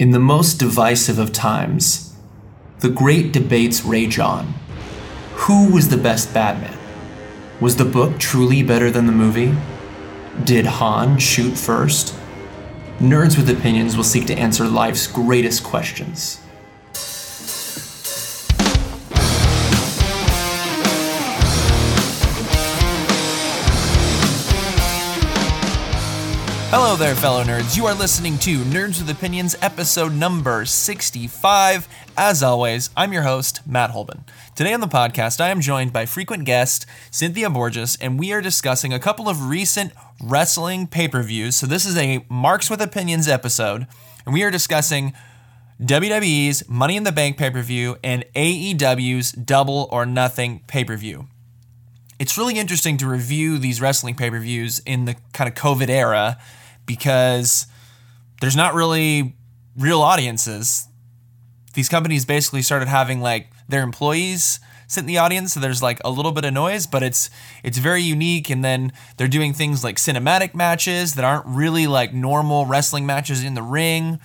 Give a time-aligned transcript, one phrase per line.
[0.00, 2.14] In the most divisive of times,
[2.78, 4.54] the great debates rage on.
[5.34, 6.78] Who was the best Batman?
[7.60, 9.54] Was the book truly better than the movie?
[10.42, 12.14] Did Han shoot first?
[12.98, 16.40] Nerds with Opinions will seek to answer life's greatest questions.
[26.72, 27.76] Hello there, fellow nerds.
[27.76, 31.88] You are listening to Nerds with Opinions, episode number 65.
[32.16, 34.22] As always, I'm your host, Matt Holben.
[34.54, 38.40] Today on the podcast, I am joined by frequent guest Cynthia Borges, and we are
[38.40, 39.92] discussing a couple of recent
[40.22, 41.56] wrestling pay per views.
[41.56, 43.88] So, this is a Marks with Opinions episode,
[44.24, 45.12] and we are discussing
[45.82, 50.96] WWE's Money in the Bank pay per view and AEW's Double or Nothing pay per
[50.96, 51.26] view
[52.20, 55.88] it's really interesting to review these wrestling pay per views in the kind of COVID
[55.88, 56.38] era
[56.90, 57.68] because
[58.40, 59.36] there's not really
[59.78, 60.88] real audiences.
[61.74, 66.00] These companies basically started having like their employees sit in the audience, so there's like
[66.04, 67.30] a little bit of noise, but it's
[67.62, 68.50] it's very unique.
[68.50, 73.44] And then they're doing things like cinematic matches that aren't really like normal wrestling matches
[73.44, 74.18] in the ring.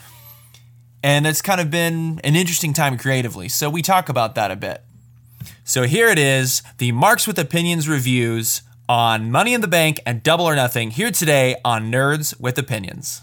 [1.04, 3.48] And it's kind of been an interesting time creatively.
[3.48, 4.82] So we talk about that a bit.
[5.64, 10.22] So here it is, the Marks with Opinions reviews on Money in the Bank and
[10.22, 13.22] Double or Nothing here today on Nerds with Opinions.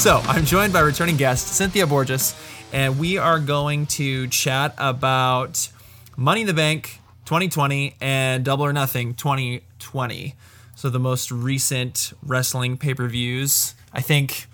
[0.00, 2.34] So, I'm joined by returning guest Cynthia Borges,
[2.72, 5.68] and we are going to chat about
[6.16, 10.34] Money in the Bank 2020 and Double or Nothing 2020.
[10.74, 13.74] So, the most recent wrestling pay per views.
[13.92, 14.46] I think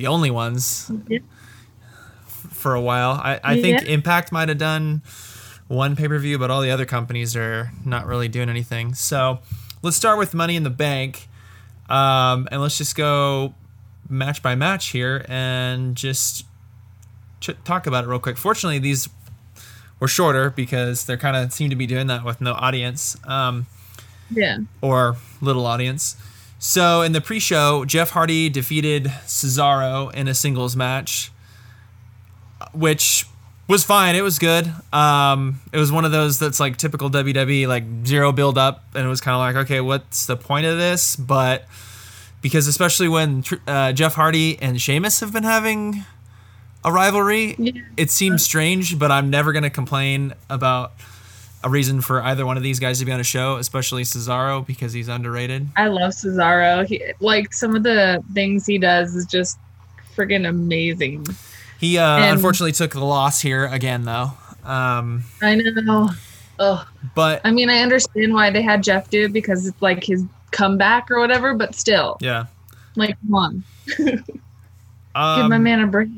[0.00, 1.18] the only ones yeah.
[2.26, 3.12] for a while.
[3.12, 3.82] I, I think.
[3.82, 5.02] Impact might have done
[5.68, 8.94] one pay per view, but all the other companies are not really doing anything.
[8.94, 9.40] So
[9.82, 11.28] let's start with Money in the Bank.
[11.88, 13.54] Um, and let's just go
[14.08, 16.46] match by match here and just
[17.40, 18.38] ch- talk about it real quick.
[18.38, 19.08] Fortunately, these
[19.98, 23.16] were shorter because they're kind of seem to be doing that with no audience.
[23.26, 23.66] Um,
[24.30, 24.58] yeah.
[24.80, 26.16] Or little audience.
[26.62, 31.32] So in the pre-show, Jeff Hardy defeated Cesaro in a singles match,
[32.74, 33.26] which
[33.66, 34.14] was fine.
[34.14, 34.70] It was good.
[34.92, 39.06] Um, it was one of those that's like typical WWE, like zero build up, and
[39.06, 41.16] it was kind of like, okay, what's the point of this?
[41.16, 41.66] But
[42.42, 46.04] because especially when uh, Jeff Hardy and Sheamus have been having
[46.84, 47.72] a rivalry, yeah.
[47.96, 48.98] it seems strange.
[48.98, 50.92] But I'm never gonna complain about
[51.62, 54.66] a reason for either one of these guys to be on a show, especially Cesaro
[54.66, 55.68] because he's underrated.
[55.76, 56.86] I love Cesaro.
[56.86, 59.58] He, like some of the things he does is just
[60.16, 61.26] freaking amazing.
[61.78, 64.32] He uh, and, unfortunately took the loss here again, though.
[64.64, 66.10] Um, I know.
[66.58, 66.86] Ugh.
[67.14, 70.24] But I mean, I understand why they had Jeff do it because it's like his
[70.50, 71.54] comeback or whatever.
[71.54, 72.46] But still, yeah.
[72.96, 73.64] Like, come on,
[73.98, 76.10] um, give my um, man a break.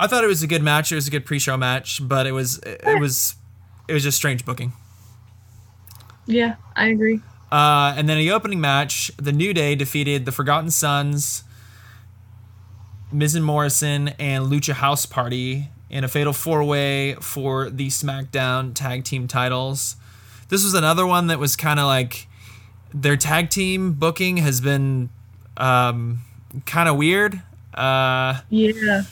[0.00, 0.90] I thought it was a good match.
[0.90, 3.36] It was a good pre-show match, but it was it was
[3.86, 4.72] it was just strange booking.
[6.26, 7.20] Yeah, I agree.
[7.52, 11.44] Uh, and then the opening match, the New Day defeated the Forgotten Sons,
[13.12, 18.74] Miz and Morrison, and Lucha House Party in a fatal four way for the SmackDown
[18.74, 19.96] tag team titles.
[20.48, 22.26] This was another one that was kind of like
[22.92, 25.10] their tag team booking has been
[25.56, 26.20] um,
[26.66, 27.40] kind of weird.
[27.72, 29.02] Uh, yeah.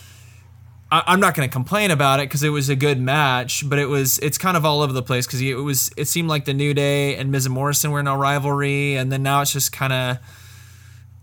[0.93, 3.79] I, am not going to complain about it because it was a good match, but
[3.79, 6.45] it was it's kind of all over the place because it was it seemed like
[6.45, 9.51] the New Day and Miz and Morrison were in a rivalry, and then now it's
[9.51, 10.17] just kind of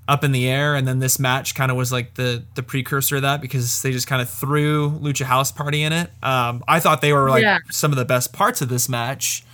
[0.09, 0.75] up in the air.
[0.75, 3.93] And then this match kind of was like the the precursor of that because they
[3.93, 6.11] just kind of threw Lucha House Party in it.
[6.21, 7.59] Um, I thought they were like yeah.
[7.71, 9.45] some of the best parts of this match,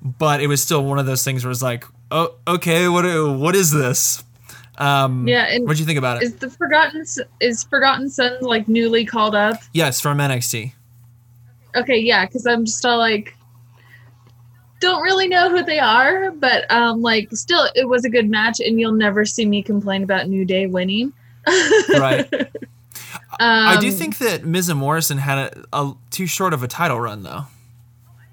[0.00, 3.04] but it was still one of those things where it's like, oh, okay, what
[3.36, 4.22] what is this?
[4.78, 6.22] Um, yeah, and what do you think about it?
[6.22, 7.04] Is the Forgotten
[7.40, 9.56] is Forgotten Sons like newly called up?
[9.72, 10.72] Yes, from NXT.
[11.74, 13.36] Okay, yeah, because I'm just all like,
[14.80, 18.60] don't really know who they are, but um, like, still, it was a good match,
[18.60, 21.12] and you'll never see me complain about New Day winning.
[21.98, 22.32] right.
[22.32, 22.48] Um,
[23.40, 27.00] I do think that Miz and Morrison had a, a too short of a title
[27.00, 27.46] run, though.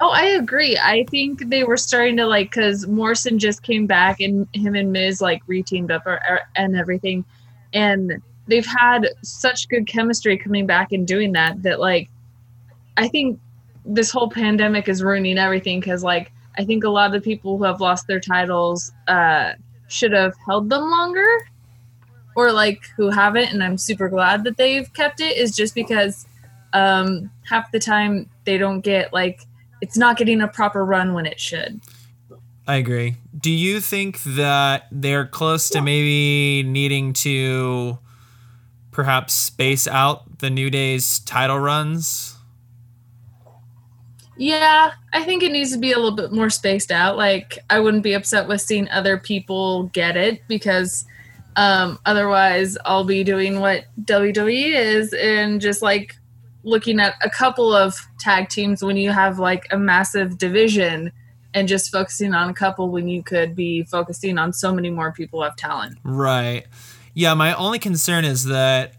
[0.02, 0.78] Oh, I agree.
[0.78, 4.92] I think they were starting to like because Morrison just came back and him and
[4.92, 7.24] Miz like reteamed up or, or, and everything,
[7.74, 12.10] and they've had such good chemistry coming back and doing that that like
[12.98, 13.40] I think
[13.86, 17.58] this whole pandemic is ruining everything because like I think a lot of the people
[17.58, 19.54] who have lost their titles uh,
[19.88, 21.28] should have held them longer,
[22.36, 25.38] or like who haven't, and I'm super glad that they've kept it.
[25.38, 26.26] Is just because
[26.74, 29.42] um, half the time they don't get like
[29.86, 31.80] it's not getting a proper run when it should.
[32.68, 33.18] I agree.
[33.38, 38.00] Do you think that they're close to maybe needing to
[38.90, 42.36] perhaps space out the New Day's title runs?
[44.38, 47.16] Yeah, I think it needs to be a little bit more spaced out.
[47.16, 51.06] Like, I wouldn't be upset with seeing other people get it because
[51.58, 56.16] um, otherwise, I'll be doing what WWE is and just like
[56.66, 61.12] looking at a couple of tag teams when you have like a massive division
[61.54, 65.14] and just focusing on a couple when you could be focusing on so many more
[65.14, 65.98] people of talent.
[66.04, 66.66] Right.
[67.14, 68.96] Yeah, my only concern is that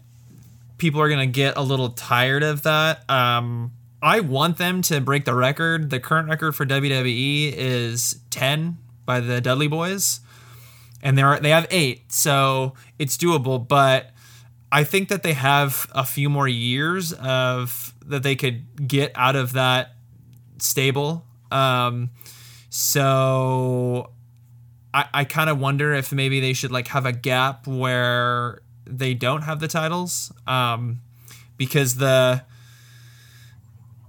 [0.79, 3.07] people are going to get a little tired of that.
[3.09, 5.89] Um, I want them to break the record.
[5.89, 10.21] The current record for WWE is 10 by the Dudley Boys.
[11.03, 14.09] And they're they have 8, so it's doable, but
[14.71, 19.35] I think that they have a few more years of that they could get out
[19.35, 19.93] of that
[20.59, 21.25] stable.
[21.51, 22.09] Um,
[22.69, 24.11] so
[24.93, 29.13] I, I kind of wonder if maybe they should like have a gap where they
[29.13, 30.31] don't have the titles.
[30.45, 31.01] Um,
[31.57, 32.43] because the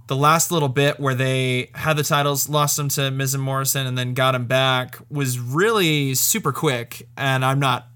[0.06, 3.86] the last little bit where they had the titles, lost them to Miz and Morrison,
[3.86, 7.06] and then got them back was really super quick.
[7.16, 7.88] And I'm not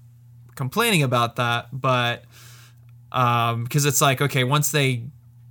[0.55, 2.25] complaining about that, but
[3.13, 5.03] because um, it's like okay, once they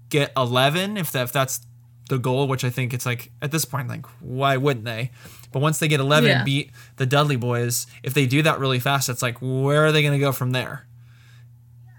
[0.08, 1.60] get 11, if that if that's
[2.08, 5.10] the goal, which I think it's like at this point, like why wouldn't they?
[5.52, 6.36] But once they get 11 Yeah.
[6.38, 9.92] and beat the Dudley Boys, if they do that really fast, it's like where are
[9.92, 10.86] they going to go from there?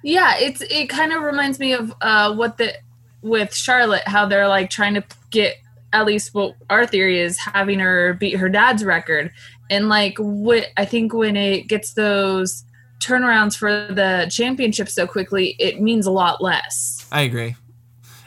[0.03, 2.73] Yeah, it's it kind of reminds me of uh, what the
[3.21, 5.55] with Charlotte, how they're like trying to get
[5.93, 9.31] at least what our theory is having her beat her dad's record,
[9.69, 12.65] and like what I think when it gets those
[12.99, 17.05] turnarounds for the championship so quickly, it means a lot less.
[17.11, 17.55] I agree.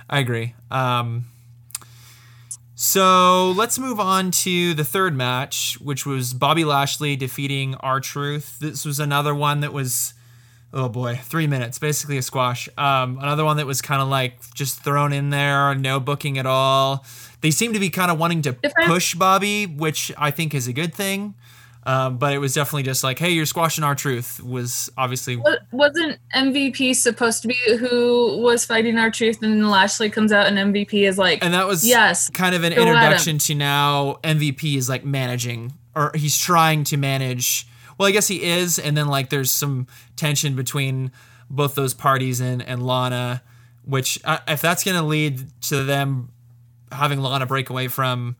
[0.08, 0.54] I agree.
[0.70, 1.26] Um,
[2.74, 8.58] so let's move on to the third match, which was Bobby Lashley defeating R Truth.
[8.60, 10.12] This was another one that was,
[10.74, 12.68] oh boy, three minutes, basically a squash.
[12.76, 16.44] Um, another one that was kind of like just thrown in there, no booking at
[16.44, 17.04] all.
[17.40, 20.68] They seem to be kind of wanting to Different- push Bobby, which I think is
[20.68, 21.34] a good thing.
[21.86, 24.42] Um, but it was definitely just like, hey, you're squashing R Truth.
[24.42, 25.40] Was obviously
[25.70, 30.46] Wasn't MVP supposed to be who was fighting R Truth, and then Lashley comes out
[30.48, 32.94] and MVP is like, and that was Yes, kind of an go at 'em.
[32.96, 37.66] introduction to now MVP is like managing or he's trying to manage
[37.98, 39.86] well I guess he is and then like there's some
[40.16, 41.10] tension between
[41.48, 43.42] both those parties and and Lana
[43.84, 46.30] which uh, if that's going to lead to them
[46.92, 48.34] having Lana break away from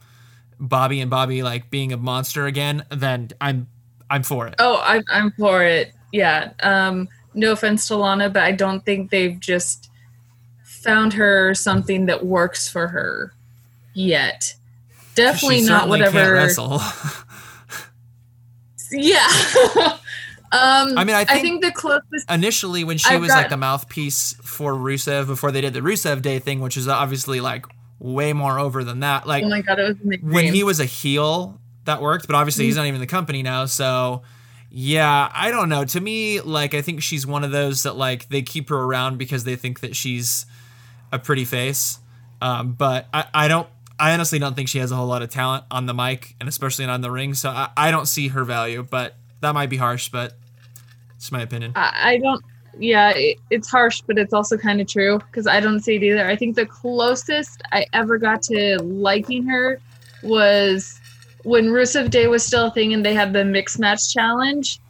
[0.61, 3.67] Bobby and Bobby like being a monster again then I'm
[4.11, 4.55] I'm for it.
[4.59, 5.93] Oh, I'm I'm for it.
[6.13, 6.53] Yeah.
[6.63, 9.91] Um, no offense to Lana, but I don't think they've just
[10.65, 13.33] found her something that works for her
[13.95, 14.55] yet.
[15.15, 16.49] Definitely not whatever.
[18.93, 19.27] Yeah.
[20.53, 22.31] um, I mean, I I think- think the closest.
[22.31, 25.81] initially when she I've was like got- the mouthpiece for Rusev before they did the
[25.81, 27.67] Rusev Day thing, which is obviously like
[27.99, 29.27] way more over than that.
[29.27, 30.31] Like Oh my god, it was amazing.
[30.31, 32.69] when he was a heel, that worked, but obviously Mm-hmm.
[32.69, 34.23] he's not even in the company now, so
[34.71, 35.85] yeah, I don't know.
[35.85, 39.17] To me, like I think she's one of those that like they keep her around
[39.19, 40.45] because they think that she's
[41.13, 41.99] a pretty face.
[42.43, 43.69] Um, but I, I don't
[43.99, 46.49] I honestly don't think she has a whole lot of talent on the mic and
[46.49, 49.71] especially not on the ring, so I, I don't see her value, but that might
[49.71, 50.35] be harsh, but
[51.15, 51.73] it's my opinion.
[51.77, 52.45] I, I don't.
[52.79, 56.03] Yeah, it, it's harsh, but it's also kind of true because I don't see it
[56.03, 56.27] either.
[56.27, 59.81] I think the closest I ever got to liking her
[60.23, 61.01] was
[61.45, 64.81] when Rusev Day was still a thing and they had the mixed match challenge,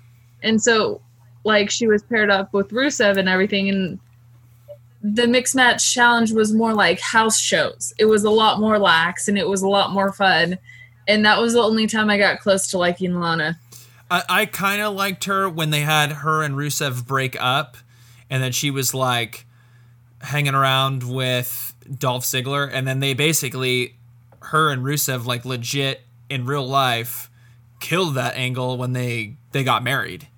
[0.43, 1.01] and so
[1.45, 4.01] like she was paired up with Rusev and everything, and
[5.03, 7.95] the mixed match challenge was more like house shows.
[7.99, 10.59] It was a lot more lax and it was a lot more fun,
[11.07, 13.61] and that was the only time I got close to liking Lana.
[14.11, 17.77] I, I kind of liked her when they had her and Rusev break up,
[18.31, 19.47] and then she was like
[20.21, 23.97] hanging around with Dolph Ziggler, and then they basically,
[24.41, 27.31] her and Rusev, like legit in real life,
[27.81, 30.29] killed that angle when they they got married,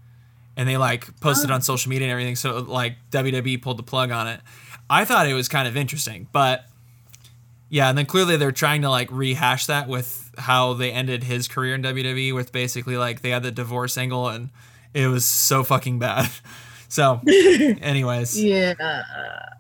[0.57, 1.55] and they like posted oh.
[1.55, 2.37] on social media and everything.
[2.37, 4.41] So like WWE pulled the plug on it.
[4.91, 6.65] I thought it was kind of interesting, but
[7.69, 11.49] yeah, and then clearly they're trying to like rehash that with how they ended his
[11.49, 14.51] career in WWE with basically like they had the divorce angle and
[14.95, 16.31] it was so fucking bad.
[16.91, 18.73] So, anyways, Yeah.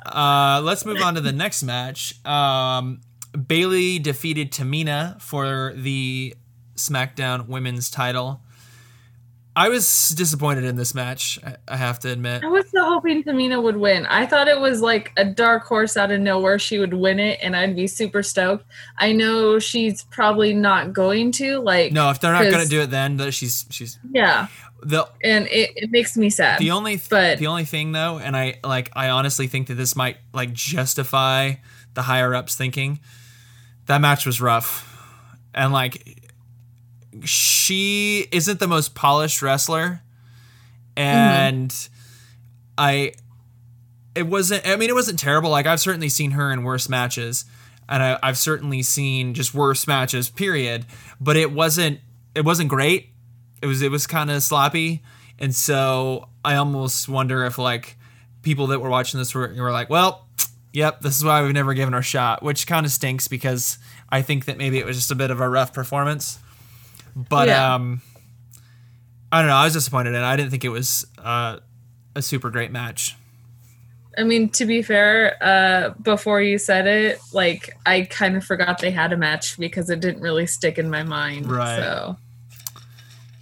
[0.06, 2.14] uh, let's move on to the next match.
[2.24, 3.02] Um,
[3.46, 6.34] Bayley defeated Tamina for the
[6.76, 8.40] SmackDown Women's title.
[9.58, 11.36] I was disappointed in this match.
[11.66, 12.44] I, have to admit.
[12.44, 14.06] I was so hoping Tamina would win.
[14.06, 16.60] I thought it was like a dark horse out of nowhere.
[16.60, 18.64] She would win it, and I'd be super stoked.
[18.98, 21.58] I know she's probably not going to.
[21.58, 24.46] Like, No, if they're not going to do it, then that she's she's yeah,
[24.80, 26.60] the and it, it makes me sad.
[26.60, 29.74] the only th- but- the only thing though, and I like I honestly think that
[29.74, 31.54] this might like justify
[31.94, 33.00] the higher ups thinking
[33.86, 34.86] that match was rough,
[35.52, 36.17] and like
[37.24, 40.02] she isn't the most polished wrestler,
[40.96, 41.74] and
[42.76, 43.12] I
[44.14, 45.50] it wasn't I mean it wasn't terrible.
[45.50, 47.44] Like I've certainly seen her in worse matches.
[47.90, 50.84] And I, I've certainly seen just worse matches, period.
[51.20, 52.00] But it wasn't
[52.34, 53.10] it wasn't great.
[53.62, 55.02] It was it was kind of sloppy,
[55.38, 57.96] and so I almost wonder if like
[58.42, 60.26] people that were watching this were, were like, well,
[60.72, 63.78] yep, this is why we've never given her a shot, which kind of stinks because
[64.10, 66.38] I think that maybe it was just a bit of a rough performance.
[67.18, 67.74] But Yeah.
[67.74, 68.00] um,
[69.32, 69.56] I don't know.
[69.56, 71.58] I was disappointed, and I didn't think it was uh,
[72.14, 73.16] a super great match.
[74.16, 78.78] I mean, to be fair, uh, before you said it, like I kind of forgot
[78.78, 81.50] they had a match because it didn't really stick in my mind.
[81.50, 81.76] Right.
[81.76, 82.16] So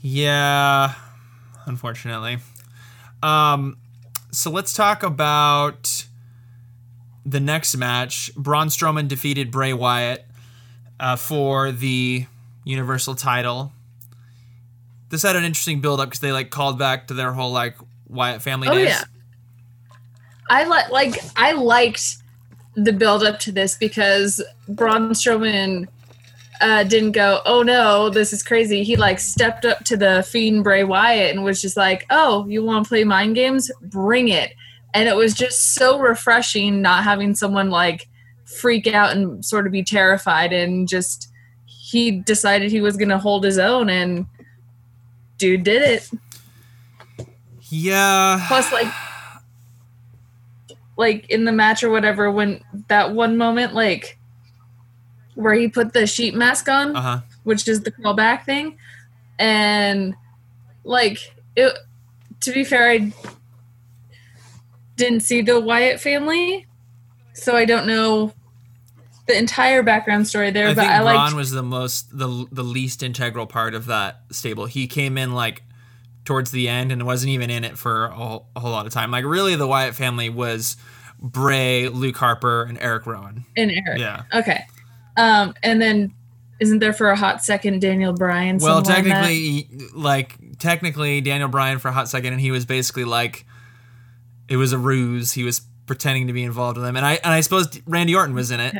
[0.02, 0.95] Yeah,
[1.66, 2.38] unfortunately.
[3.23, 3.78] Um,
[4.33, 6.04] so let's talk about
[7.25, 8.30] the next match.
[8.37, 10.26] Braun Strowman defeated Bray Wyatt
[11.00, 12.26] uh, for the
[12.67, 13.73] Universal title.
[15.09, 17.77] This had an interesting build up because they like called back to their whole like
[18.09, 18.89] Wyatt family Oh, days.
[18.89, 19.05] yeah.
[20.51, 22.17] I like like I liked
[22.75, 25.87] the build up to this because Braun Strowman
[26.61, 28.83] uh, didn't go, oh no, this is crazy.
[28.83, 32.65] He like stepped up to the fiend Bray Wyatt and was just like, oh, you
[32.65, 33.71] want to play mind games?
[33.83, 34.53] Bring it.
[34.93, 38.09] And it was just so refreshing not having someone like
[38.45, 41.29] freak out and sort of be terrified and just
[41.87, 44.26] he decided he was going to hold his own and
[45.38, 46.11] dude did it.
[47.69, 48.45] Yeah.
[48.49, 48.93] plus like
[50.97, 54.19] like in the match or whatever when that one moment like
[55.35, 57.21] where he put the sheet mask on Uh huh.
[57.45, 58.76] which is the callback thing
[59.38, 60.14] and
[60.85, 61.76] like it
[62.40, 63.12] to be fair i
[64.97, 66.66] didn't see the wyatt family
[67.35, 68.33] so i don't know
[69.26, 72.62] the entire background story there I but think i liked was the most the the
[72.62, 74.66] least integral part of that stable.
[74.66, 75.62] He came in like
[76.25, 78.92] towards the end and wasn't even in it for a whole, a whole lot of
[78.92, 79.11] time.
[79.11, 80.76] Like really, the Wyatt family was
[81.21, 83.45] Bray, Luke Harper, and Eric Rowan.
[83.56, 84.23] in eric Yeah.
[84.35, 84.64] okay
[85.16, 86.12] um and then
[86.61, 89.14] isn't there for a hot second daniel bryan Well, somewhere in that?
[89.23, 93.45] technically, like technically, Daniel Bryan for a hot second, and he was basically like,
[94.49, 95.33] it was a ruse.
[95.33, 98.35] He was pretending to be involved with them, and I and I suppose Randy Orton
[98.35, 98.75] was in it.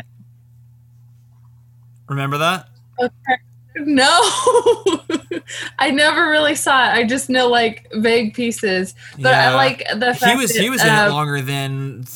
[2.09, 2.69] Remember that?
[3.01, 3.37] Okay.
[3.79, 4.09] No,
[5.79, 6.93] I never really saw it.
[6.95, 10.71] I just know like vague pieces, but I like the fact he was that, he
[10.71, 12.07] was in uh, it longer than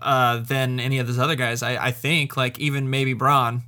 [0.00, 1.62] uh than any of those other guys.
[1.62, 3.62] I I think like even maybe Braun.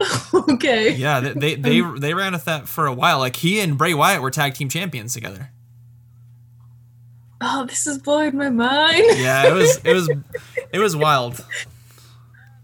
[0.34, 3.18] Okay, Yeah, they they they, they ran with that for a while.
[3.18, 5.50] Like he and Bray Wyatt were tag team champions together.
[7.42, 9.04] oh, this is blowing my mind.
[9.18, 10.10] Yeah, it was it was
[10.72, 11.44] it was wild.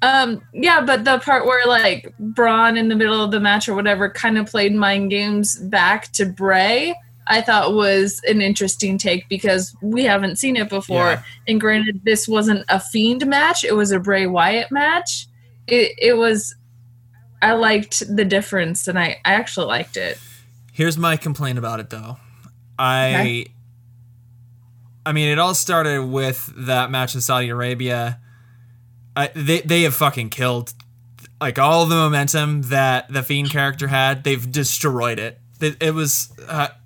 [0.00, 3.74] Um, yeah, but the part where like Braun in the middle of the match or
[3.74, 6.94] whatever kind of played mind games back to Bray,
[7.26, 10.96] I thought was an interesting take because we haven't seen it before.
[10.96, 11.22] Yeah.
[11.48, 15.26] And granted, this wasn't a Fiend match; it was a Bray Wyatt match.
[15.66, 16.54] It it was.
[17.42, 20.18] I liked the difference, and I I actually liked it.
[20.72, 22.18] Here's my complaint about it though.
[22.78, 23.46] I Okay.
[25.04, 28.20] I mean it all started with that match in Saudi Arabia.
[29.18, 30.72] I, they they have fucking killed
[31.40, 34.22] like all the momentum that the Fiend character had.
[34.24, 35.38] They've destroyed it.
[35.60, 36.68] It, it was uh,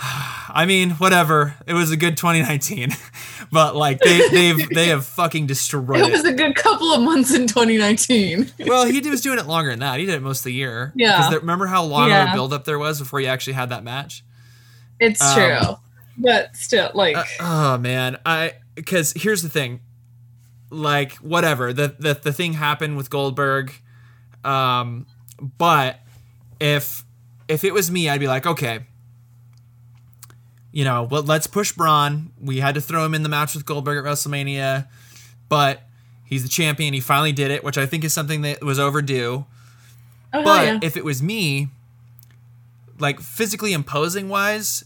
[0.00, 1.54] I mean, whatever.
[1.66, 2.90] It was a good 2019.
[3.52, 6.34] but like they they've they have fucking destroyed It It was it.
[6.34, 8.52] a good couple of months in 2019.
[8.66, 9.98] Well, he was doing it longer than that.
[9.98, 10.92] He did it most of the year.
[10.94, 11.16] Yeah.
[11.18, 12.34] Because remember how long of a Yeah.
[12.34, 14.24] build up there was before you actually had that match?
[15.00, 15.76] It's Um, true,
[16.16, 19.80] but still, like, Uh, oh man, I because here's the thing,
[20.70, 23.72] like whatever the the the thing happened with Goldberg,
[24.44, 25.06] um,
[25.58, 26.00] but
[26.60, 27.04] if
[27.48, 28.80] if it was me, I'd be like, okay,
[30.72, 32.32] you know, well, let's push Braun.
[32.40, 34.86] We had to throw him in the match with Goldberg at WrestleMania,
[35.48, 35.82] but
[36.24, 36.94] he's the champion.
[36.94, 39.46] He finally did it, which I think is something that was overdue.
[40.32, 40.78] oh, But yeah.
[40.82, 41.68] if it was me,
[42.98, 44.84] like physically imposing wise,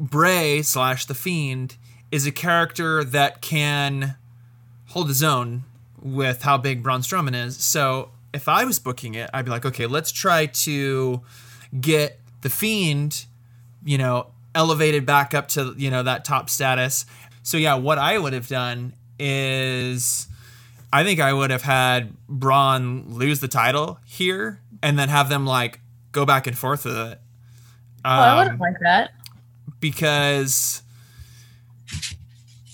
[0.00, 1.76] Bray slash the Fiend
[2.10, 4.16] is a character that can
[4.96, 5.62] hold his own
[6.00, 7.54] with how big Braun Strowman is.
[7.62, 11.20] So if I was booking it, I'd be like, okay, let's try to
[11.78, 13.26] get the Fiend,
[13.84, 17.04] you know, elevated back up to you know that top status.
[17.42, 20.28] So yeah, what I would have done is,
[20.90, 25.44] I think I would have had Braun lose the title here, and then have them
[25.44, 25.80] like
[26.12, 27.20] go back and forth with it.
[28.02, 29.10] Oh, I Um, wouldn't like that.
[29.78, 30.80] because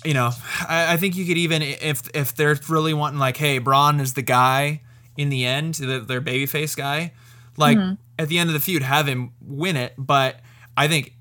[0.05, 0.31] you know
[0.69, 4.15] I, I think you could even if if they're really wanting like hey Braun is
[4.15, 4.83] the guy
[5.17, 7.13] in the end the, their babyface guy
[7.57, 7.79] like
[8.19, 10.41] at the end of the feud have him win it but
[10.77, 11.15] I think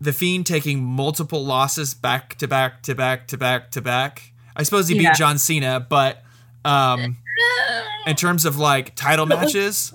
[0.00, 4.62] the fiend taking multiple losses back to back to back to back to back I
[4.62, 5.10] suppose he Yeah.
[5.10, 6.22] beat John Cena but
[6.64, 7.16] um
[8.06, 9.94] in terms of like title matches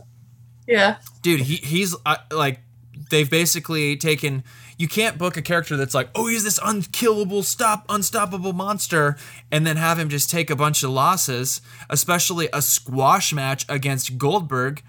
[0.67, 0.97] Yeah.
[1.21, 2.61] dude he, he's uh, like
[3.09, 4.43] they've basically taken
[4.77, 9.15] you can't book a character that's like oh he's this unkillable stop unstoppable monster
[9.51, 14.17] and then have him just take a bunch of losses especially a squash match against
[14.17, 14.83] goldberg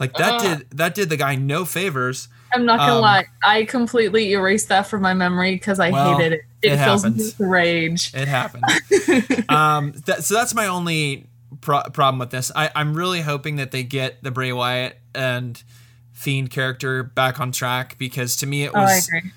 [0.00, 0.58] like that Ugh.
[0.58, 3.24] did that did the guy no favors I'm not gonna Um, lie.
[3.42, 6.40] I completely erased that from my memory because I Well, hated it.
[6.62, 7.38] It, it fills me happens.
[7.38, 8.14] with rage.
[8.14, 8.64] it happened
[9.48, 11.26] um that, so that's my only
[11.60, 15.62] pro- problem with this I, i'm really hoping that they get the bray wyatt and
[16.16, 19.30] fiend character back on track because to me it Oh, I was agree.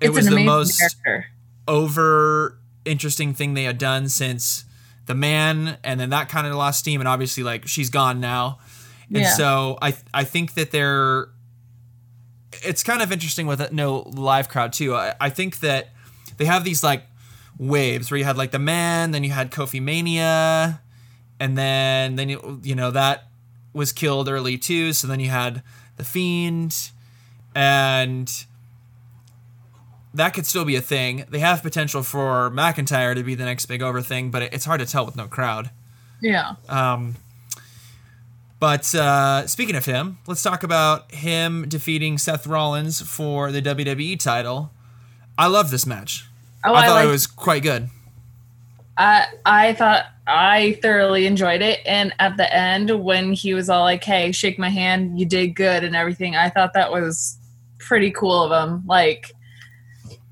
[0.00, 1.26] it was the most character.
[1.66, 4.64] over interesting thing they had done since
[5.06, 8.58] the man and then that kind of lost steam and obviously like she's gone now
[9.08, 9.32] and Yeah.
[9.34, 11.28] so i i think that they're
[12.64, 15.88] it's kind of interesting with a no live crowd too I, I think that
[16.36, 17.04] they have these like
[17.58, 20.80] waves where you had like the man then you had kofi mania
[21.38, 23.24] and then then you, you know that
[23.72, 25.62] was killed early too so then you had
[26.00, 26.90] the fiend
[27.54, 28.46] and
[30.14, 31.24] that could still be a thing.
[31.28, 34.80] They have potential for McIntyre to be the next big over thing, but it's hard
[34.80, 35.70] to tell with no crowd.
[36.20, 36.54] Yeah.
[36.68, 37.16] Um,
[38.58, 44.18] but uh, speaking of him, let's talk about him defeating Seth Rollins for the WWE
[44.18, 44.70] title.
[45.38, 46.26] I love this match.
[46.64, 47.06] Oh, I I, thought like.
[47.06, 47.88] it was quite good.
[49.00, 53.82] I I thought I thoroughly enjoyed it, and at the end when he was all
[53.82, 57.38] like, "Hey, shake my hand, you did good," and everything, I thought that was
[57.78, 58.82] pretty cool of him.
[58.86, 59.32] Like,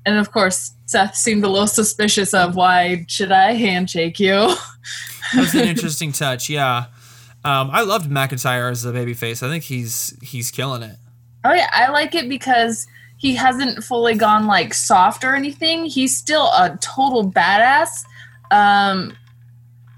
[0.05, 4.55] and of course, Seth seemed a little suspicious of why should I handshake you?
[5.33, 6.47] That was an interesting touch.
[6.47, 6.85] Yeah,
[7.43, 9.41] um, I loved McIntyre as a babyface.
[9.41, 10.97] I think he's he's killing it.
[11.43, 12.85] Oh yeah, I like it because
[13.17, 15.85] he hasn't fully gone like soft or anything.
[15.85, 18.03] He's still a total badass.
[18.51, 19.15] Um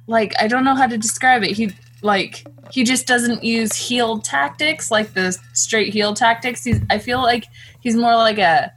[0.07, 1.51] like I don't know how to describe it.
[1.51, 6.63] He like he just doesn't use heel tactics like the straight heel tactics.
[6.63, 7.45] He's I feel like
[7.79, 8.71] he's more like a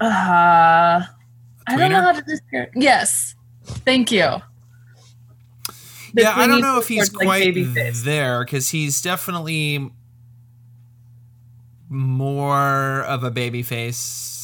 [0.00, 1.02] uh
[1.68, 3.34] I don't know how to describe Yes.
[3.64, 4.36] Thank you.
[6.14, 7.54] The yeah, I don't know if he's like, quite
[8.04, 9.90] there because he's definitely
[11.88, 14.35] more of a babyface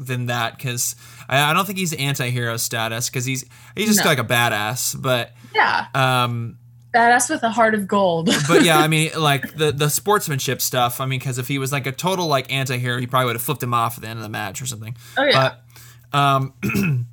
[0.00, 0.56] than that.
[0.56, 0.96] Because
[1.28, 3.44] I, I don't think he's anti-hero status because he's
[3.76, 4.06] he's just No.
[4.10, 5.00] like a badass.
[5.00, 5.86] But Yeah.
[5.94, 6.58] um,
[6.94, 8.26] Badass with a heart of gold.
[8.48, 11.00] but yeah, I mean, like the the sportsmanship stuff.
[11.00, 13.42] I mean, because if he was like a total like anti-hero, he probably would have
[13.42, 14.96] flipped him off at the end of the match or something.
[15.18, 15.54] oh yeah.
[16.12, 16.54] But um,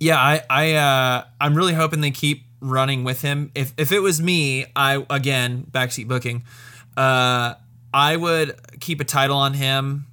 [0.00, 3.52] yeah, I I uh, I'm really hoping they keep running with him.
[3.54, 6.42] If if it was me, I again backseat booking,
[6.96, 7.54] uh,
[7.94, 10.06] I would keep a title on him.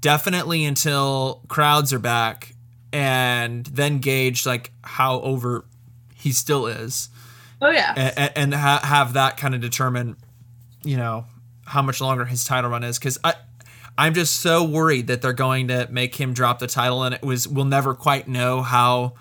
[0.00, 2.54] Definitely until crowds are back,
[2.92, 5.64] and then gauge like how over
[6.14, 7.08] he still is,
[7.60, 8.12] oh yeah.
[8.16, 10.16] and, and ha- have that kind of determine,
[10.84, 11.24] you know,
[11.64, 12.98] how much longer his title run is.
[12.98, 13.34] Because I,
[13.98, 17.22] I'm just so worried that they're going to make him drop the title, and it
[17.22, 19.14] was we'll never quite know how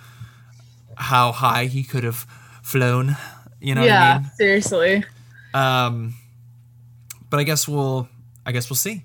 [0.98, 2.28] how high he could have
[2.62, 3.16] flown.
[3.60, 4.32] You know yeah, what I mean?
[4.38, 5.06] seriously.
[5.54, 6.16] Um,
[7.30, 8.10] but I guess we'll
[8.46, 9.04] I guess we'll see.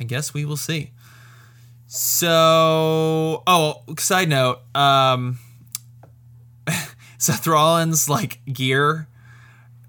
[0.00, 0.92] I guess we will see.
[1.86, 5.38] So, oh, side note, um,
[7.18, 9.08] Seth Rollins like gear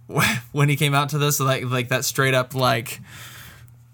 [0.52, 3.00] when he came out to this, like like that straight up like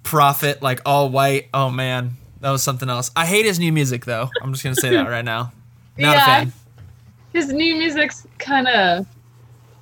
[0.04, 1.50] prophet, like all white.
[1.54, 3.12] Oh man, that was something else.
[3.16, 4.30] I hate his new music though.
[4.42, 5.52] I'm just gonna say that right now.
[5.98, 6.54] Not a fan.
[7.34, 9.06] His new music's kind of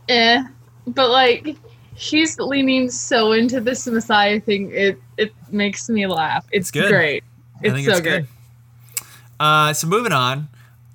[0.10, 0.44] eh,
[0.88, 1.56] but like
[1.96, 4.72] he's leaning so into this Messiah thing.
[4.74, 6.46] It it makes me laugh.
[6.52, 6.90] It's good.
[6.90, 7.24] great.
[7.56, 8.28] I It's think so it's good.
[8.28, 9.06] good.
[9.40, 10.48] Uh, so moving on,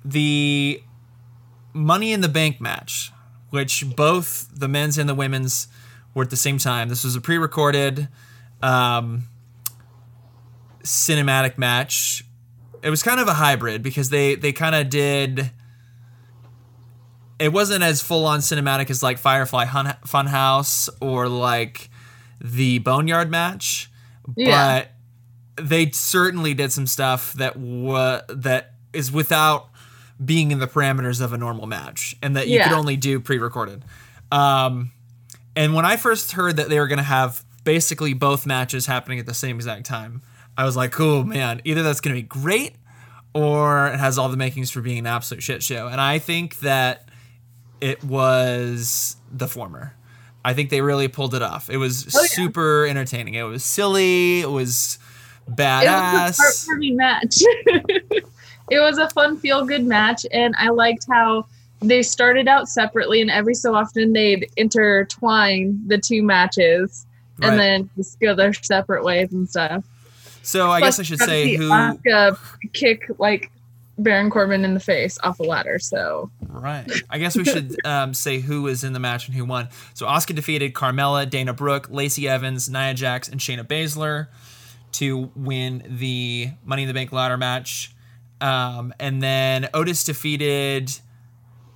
[0.05, 0.81] the
[1.73, 3.11] Money in the Bank match,
[3.49, 5.67] which both the men's and the women's
[6.13, 6.89] were at the same time.
[6.89, 8.07] This was a pre-recorded
[8.61, 9.23] um,
[10.83, 12.23] cinematic match.
[12.83, 15.51] It was kind of a hybrid because they they kind of did
[17.41, 21.89] it wasn't as full on cinematic as like Firefly Hun- Funhouse or like
[22.39, 23.89] the Boneyard match,
[24.37, 24.83] Yeah.
[25.55, 29.69] but they certainly did some stuff that wa- that is without
[30.23, 33.83] being in the parameters of a normal match and that you could only do pre-recorded.
[34.31, 34.91] Um,
[35.55, 39.19] and when I first heard that they were going to have basically both matches happening
[39.19, 40.21] at the same exact time,
[40.57, 41.61] I was like, "Cool, man!
[41.65, 42.75] Either that's going to be great,
[43.33, 46.59] or it has all the makings for being an absolute shit show." And I think
[46.59, 47.09] that
[47.81, 49.93] it was the former.
[50.45, 51.69] I think they really pulled it off.
[51.69, 52.27] It was Oh, yeah.
[52.27, 53.33] super entertaining.
[53.35, 54.41] It was silly.
[54.41, 54.97] It was
[55.47, 56.37] It badass.
[56.39, 57.35] was a match.
[58.69, 61.45] it was a fun, feel good match, and I liked how
[61.81, 67.05] they started out separately, and every so often they'd intertwine the two matches,
[67.39, 67.49] Right.
[67.51, 69.83] and then just go their separate ways and stuff.
[70.43, 71.69] so I guess I should say who.
[71.69, 72.37] Asuka
[72.73, 73.51] kick like
[73.97, 75.77] Baron Corbin in the face off a ladder.
[75.79, 76.89] So Right.
[77.09, 79.69] I guess we should um, say who was in the match and who won.
[79.93, 84.27] So Asuka defeated Carmella, Dana Brooke, Lacey Evans, Nia Jax, and Shayna Baszler
[84.93, 87.93] to win the Money in the Bank ladder match.
[88.39, 90.91] Um, and then Otis defeated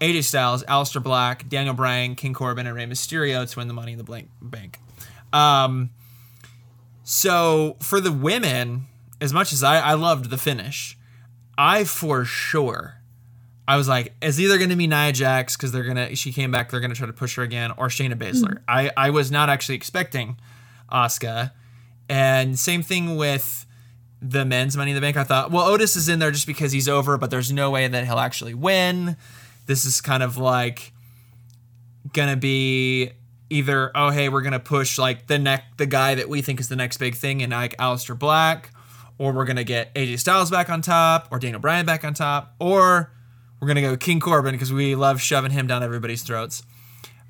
[0.01, 3.93] AJ Styles, Aleister Black, Daniel Bryan, King Corbin, and Rey Mysterio to win the Money
[3.93, 4.79] in the Bank.
[5.31, 5.91] Um,
[7.03, 8.87] so for the women,
[9.21, 10.97] as much as I, I loved the finish,
[11.57, 12.95] I for sure
[13.67, 16.51] I was like, it's either going to be Nia Jax because they're gonna she came
[16.51, 18.59] back, they're gonna try to push her again, or Shayna Baszler.
[18.59, 18.63] Mm-hmm.
[18.67, 20.37] I I was not actually expecting
[20.91, 21.51] Asuka,
[22.07, 23.65] and same thing with
[24.21, 25.17] the men's Money in the Bank.
[25.17, 27.87] I thought, well, Otis is in there just because he's over, but there's no way
[27.87, 29.17] that he'll actually win.
[29.65, 30.93] This is kind of like
[32.13, 33.11] gonna be
[33.49, 36.67] either oh hey we're gonna push like the neck the guy that we think is
[36.67, 38.69] the next big thing and like Aleister Black,
[39.17, 42.53] or we're gonna get AJ Styles back on top, or Daniel Bryan back on top,
[42.59, 43.11] or
[43.59, 46.63] we're gonna go King Corbin because we love shoving him down everybody's throats.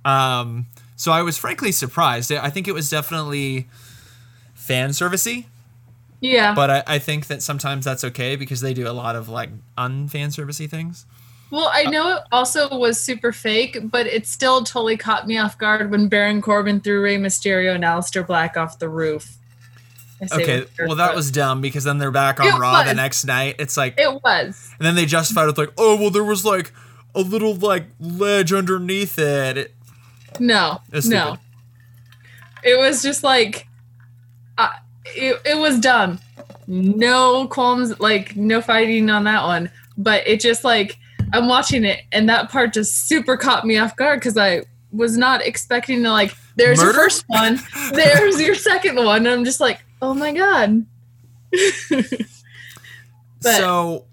[0.03, 2.31] Um, so I was frankly surprised.
[2.31, 3.67] I think it was definitely
[4.53, 5.45] fan servicey,
[6.21, 9.29] yeah, but I, I think that sometimes that's okay because they do a lot of
[9.29, 11.05] like unfan servicey things.
[11.51, 15.57] Well, I know it also was super fake, but it still totally caught me off
[15.57, 19.37] guard when Baron Corbin threw Rey Mysterio and Aleister Black off the roof.
[20.31, 23.55] Okay, well that was dumb because then they're back on It Raw the next night.
[23.59, 24.71] It's like, It was.
[24.79, 26.71] and then they justified it with like, oh well, there was like
[27.13, 29.57] a little like ledge underneath it.
[29.57, 29.75] It-
[30.39, 31.37] No, It's no.
[32.63, 33.67] It was just like,
[34.57, 34.69] uh,
[35.05, 36.19] it, it was dumb.
[36.67, 39.69] No qualms, like no fighting on that one.
[39.97, 40.97] But it just like
[41.33, 45.15] I'm watching it, and that part just super caught me off guard because I was
[45.17, 46.33] not expecting to like.
[46.55, 46.91] There's Murder?
[46.91, 47.59] your first one.
[47.93, 49.17] There's your second one.
[49.17, 50.85] And I'm just like, oh my god.
[53.41, 54.05] But- so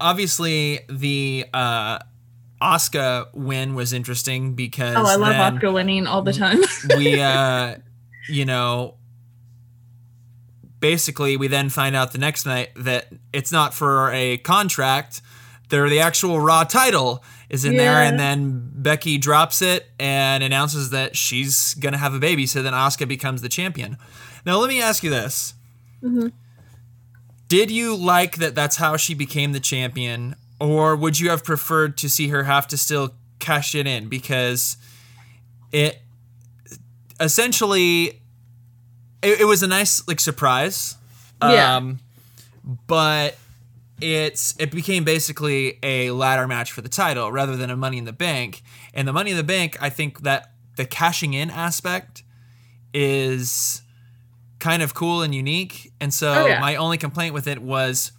[0.00, 1.98] obviously the uh
[2.60, 6.58] Asuka win was interesting because Oh, I love Asuka winning all the time.
[6.96, 7.76] we uh
[8.28, 8.94] you know
[10.80, 15.20] basically we then find out the next night that it's not for a contract
[15.70, 20.90] they're the actual raw title is in there and then becky drops it and announces
[20.90, 23.96] that she's gonna have a baby so then Asuka becomes the champion
[24.48, 25.54] now let me ask you this
[26.02, 26.32] Mhm.
[27.48, 31.96] did you like that that's how she became the champion or would you have preferred
[31.98, 34.76] to see her have to still cash it in because
[35.70, 36.02] it
[37.20, 38.20] essentially
[39.22, 40.96] it, it was a nice like surprise
[41.42, 41.76] Yeah.
[41.76, 41.98] um
[42.86, 43.36] but
[44.00, 48.04] it's it became basically a ladder match for the title rather than a money in
[48.04, 48.62] the bank
[48.94, 52.22] and the money in the bank i think that the cashing in aspect
[52.94, 53.82] is
[54.58, 56.60] kind of cool and unique and so Oh, yeah.
[56.60, 58.12] my only complaint with it was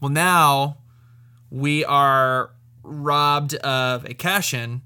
[0.00, 0.78] well now
[1.50, 2.50] we are
[2.82, 4.82] robbed of a cash in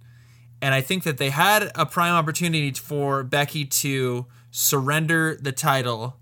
[0.63, 6.17] and I think that they had a prime opportunity for Becky to surrender the title,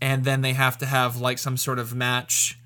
[0.00, 2.58] and then they have to have like some sort of match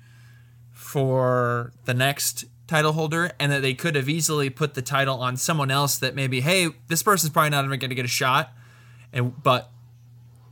[0.71, 5.37] for the next title holder, and that they could have easily put the title on
[5.37, 8.51] someone else that maybe, hey, this person's probably not even going to get a shot,
[9.13, 9.69] and but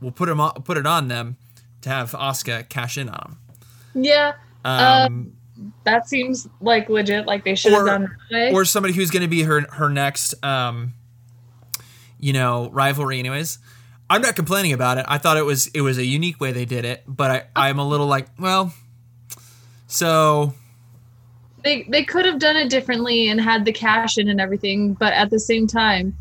[0.04, 1.36] we'll put them on, put it on them
[1.82, 3.36] to have Asuka cash in on
[3.94, 4.32] yeah,
[4.64, 5.12] them.
[5.12, 5.32] Um,
[5.84, 7.26] that seems like legit.
[7.26, 8.52] Like they should have done that way.
[8.52, 10.94] or somebody who's going to be her her next um
[12.18, 13.58] you know rivalry anyways
[14.08, 16.64] i'm not complaining about it i thought it was it was a unique way they
[16.64, 18.72] did it but i i'm a little like well
[19.88, 20.54] so
[21.64, 25.12] they they could have done it differently and had the cash in and everything, but
[25.14, 26.16] at the same time,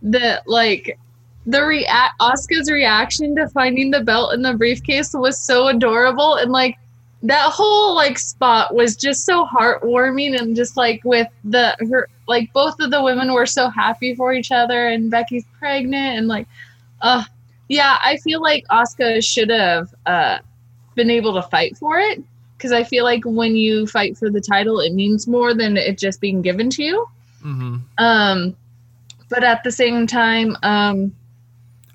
[0.00, 0.98] the like
[1.46, 6.50] the react Asuka's reaction to finding the belt in the briefcase was so adorable and
[6.50, 6.78] like
[7.22, 12.52] that whole like spot was just so heartwarming and just like with the her like
[12.52, 16.46] both of the women were so happy for each other and Becky's pregnant and like
[17.00, 17.24] uh
[17.66, 20.38] yeah, I feel like Asuka should have uh
[20.94, 22.22] been able to fight for it
[22.56, 25.98] because I feel like when you fight for the title it means more than it
[25.98, 27.08] just being given to you.
[27.42, 27.76] Mm-hmm.
[27.98, 28.56] Um
[29.30, 31.14] but at the same time um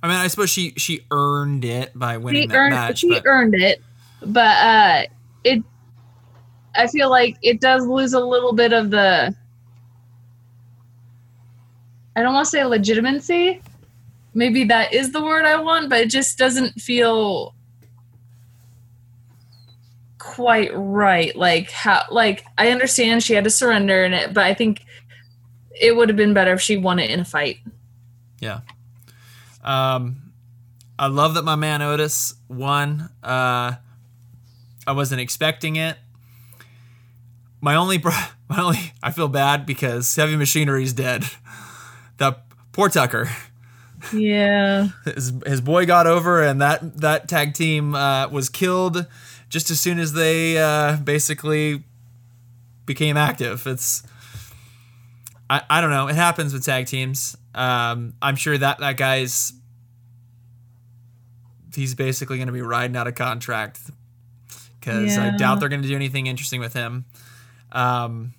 [0.01, 2.99] I mean, I suppose she she earned it by winning she that earned match.
[2.99, 3.81] she but- earned it
[4.21, 5.03] but uh
[5.45, 5.63] it
[6.75, 9.33] i feel like it does lose a little bit of the
[12.17, 13.61] i don't want to say legitimacy
[14.33, 17.53] maybe that is the word i want but it just doesn't feel
[20.17, 24.53] quite right like how like i understand she had to surrender in it but i
[24.53, 24.83] think
[25.79, 27.57] it would have been better if she won it in a fight
[28.41, 28.59] Yeah.
[29.69, 30.33] Um,
[30.97, 33.09] I love that my man Otis won.
[33.23, 33.73] Uh,
[34.87, 35.95] I wasn't expecting it.
[37.61, 37.99] My only,
[38.49, 41.23] my only, I feel bad because Heavy Machinery's dead.
[42.17, 43.29] That poor Tucker.
[44.11, 49.07] yeah His, his boy got over, and that that tag team uh, was killed
[49.47, 51.85] just as soon as they uh, basically
[52.85, 53.65] became active.
[53.65, 54.03] It's
[55.49, 56.09] I, I don't know.
[56.09, 57.37] It happens with tag teams.
[57.55, 59.53] Um, I'm sure that that guy's
[61.79, 63.79] he's basically going to be riding out of contract
[64.79, 67.05] because I doubt they're going to do anything interesting with him.
[67.71, 68.33] Um,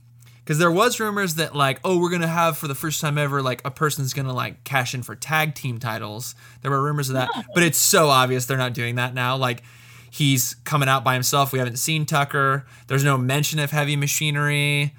[0.44, 3.40] because there was rumors that like, oh, we're gonna have for the first time ever
[3.40, 6.34] like a person's gonna like cash in for tag team titles.
[6.62, 9.36] There were rumors of that, but it's so obvious they're not doing that now.
[9.36, 9.62] Like,
[10.10, 11.52] he's coming out by himself.
[11.52, 12.66] We haven't seen Tucker.
[12.88, 14.94] There's no mention of heavy machinery.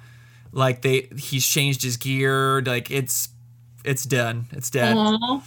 [0.52, 2.62] Like they, he's changed his gear.
[2.62, 3.28] Like it's,
[3.84, 4.46] it's done.
[4.52, 4.96] It's dead.
[4.96, 5.42] Aw.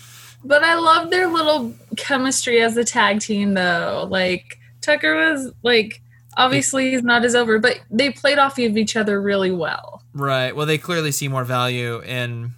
[0.45, 4.07] But I love their little chemistry as a tag team, though.
[4.09, 6.01] Like Tucker was like,
[6.37, 10.03] obviously he's not as over, but they played off of each other really well.
[10.13, 10.55] Right.
[10.55, 12.53] Well, they clearly see more value in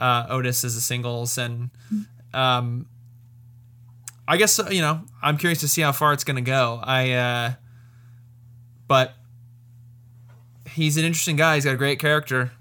[0.00, 1.70] uh, Otis as a singles, and
[2.32, 2.86] um,
[4.26, 6.80] I guess uh, you know I'm curious to see how far it's going to go.
[6.82, 7.52] I, uh,
[8.86, 9.14] but
[10.70, 11.56] he's an interesting guy.
[11.56, 12.52] He's got a great character,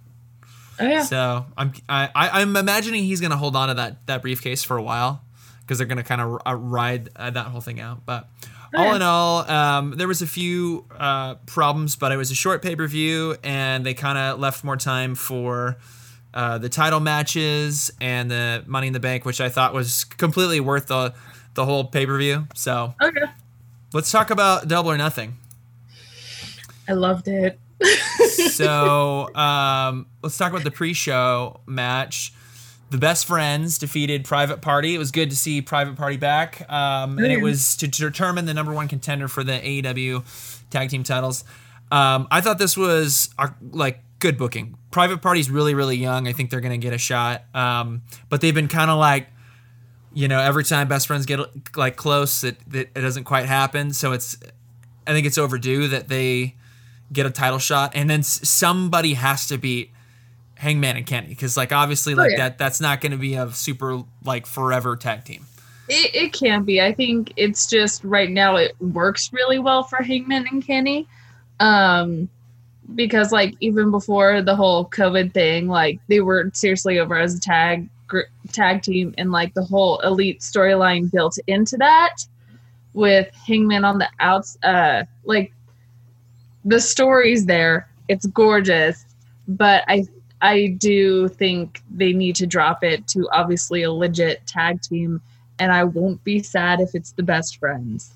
[0.79, 4.05] Oh yeah, so I'm I, I- I'm imagining he's going to hold on to that
[4.07, 5.21] that briefcase for a while
[5.61, 8.05] because they're going to kind of uh, ride uh, that whole thing out.
[8.05, 8.27] But
[8.75, 8.95] Oh, all yeah.
[8.97, 12.75] in all, um, there was a few uh, problems, but it was a short pay
[12.75, 15.77] per view, and they kind of left more time for
[16.33, 20.59] uh, the title matches and the Money in the Bank, which I thought was completely
[20.59, 21.13] worth the
[21.53, 22.45] the whole pay per view.
[22.55, 23.23] So okay.
[23.93, 25.37] let's talk about Double or Nothing.
[26.89, 27.57] I loved it.
[27.83, 32.33] So um, let's talk about the pre-show match.
[32.89, 34.95] The best friends defeated Private Party.
[34.95, 38.53] It was good to see Private Party back, um, and it was to determine the
[38.53, 40.23] number one contender for the AEW
[40.69, 41.43] tag team titles.
[41.91, 44.77] Um, I thought this was uh, like good booking.
[44.91, 46.29] Private Party's really really young.
[46.29, 49.27] I think they're gonna get a shot, um, but they've been kind of like
[50.17, 51.39] you know, every time best friends get
[51.75, 53.93] like close, it, it it doesn't quite happen.
[53.93, 54.35] So it's,
[55.05, 56.55] I think it's overdue that they
[57.12, 59.91] get a title shot, and then s- somebody has to beat
[60.58, 62.38] Hangman and Kenny because like obviously like yeah.
[62.38, 65.46] that that's not going to be a super like forever tag team.
[65.88, 66.82] It, it can be.
[66.82, 71.08] I think it's just right now it works really well for Hangman and Kenny.
[71.60, 72.30] Um
[72.96, 77.39] because like even before the whole COVID thing, like they were seriously over as a
[77.39, 82.15] tag gr- tag team and like the whole elite storyline built into that
[82.93, 85.54] with Hangman on the outs uh like
[86.67, 87.88] the story's there.
[88.10, 89.06] It's gorgeous,
[89.47, 90.06] but I
[90.41, 95.21] I do think they need to drop it to obviously a legit tag team
[95.58, 98.13] and I won't be sad if it's the best friends.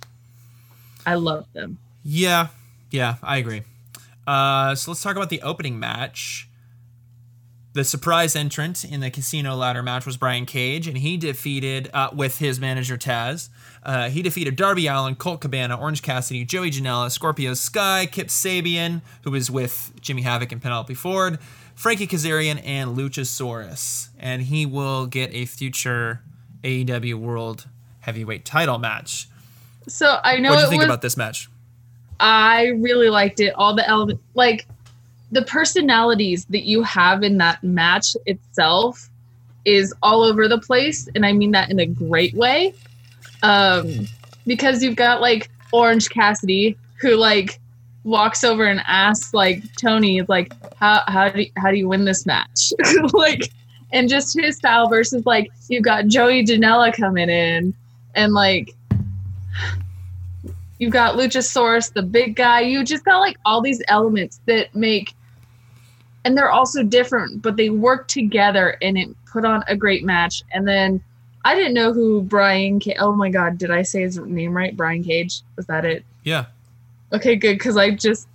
[1.06, 1.80] I love them.
[2.04, 2.50] Yeah,
[2.92, 3.64] yeah, I agree.
[4.28, 6.48] Uh, so let's talk about the opening match.
[7.74, 12.10] The surprise entrant in the casino ladder match was Brian Cage, and he defeated, uh,
[12.14, 13.48] with his manager Taz,
[13.84, 19.02] uh, he defeated Darby Allin, Colt Cabana, Orange Cassidy, Joey Janela, Scorpio Sky, Kip Sabian,
[19.24, 21.40] who was with Jimmy Havoc and Penelope Ford,
[21.74, 24.10] Frankie Kazarian, and Luchasaurus.
[24.20, 26.22] And he will get a future
[26.66, 27.68] AEW World
[28.02, 29.30] Heavyweight title match.
[29.88, 30.88] So I know What do you think was.
[30.88, 31.50] about this match?
[32.20, 33.54] I really liked it.
[33.56, 34.68] All the elements, like
[35.32, 39.10] the personalities that you have in that match itself,
[39.66, 42.74] is all over the place, and I mean that in a great way.
[43.44, 44.08] Um,
[44.46, 47.60] because you've got like Orange Cassidy, who like
[48.04, 52.06] walks over and asks like Tony, like, how how do you, how do you win
[52.06, 52.74] this match?
[53.14, 53.52] like,
[53.92, 57.74] and just his style versus like you've got Joey Janela coming in,
[58.16, 58.76] and like
[60.80, 62.62] you've got Luchasaurus, the big guy.
[62.62, 65.14] You just got like all these elements that make,
[66.24, 70.44] and they're also different, but they work together and it put on a great match.
[70.52, 71.04] And then
[71.44, 72.80] I didn't know who Brian.
[72.80, 74.76] Ca- oh my God, did I say his name right?
[74.76, 75.42] Brian Cage.
[75.56, 76.06] Was that it?
[76.24, 76.46] Yeah.
[77.14, 78.28] Okay, good because I just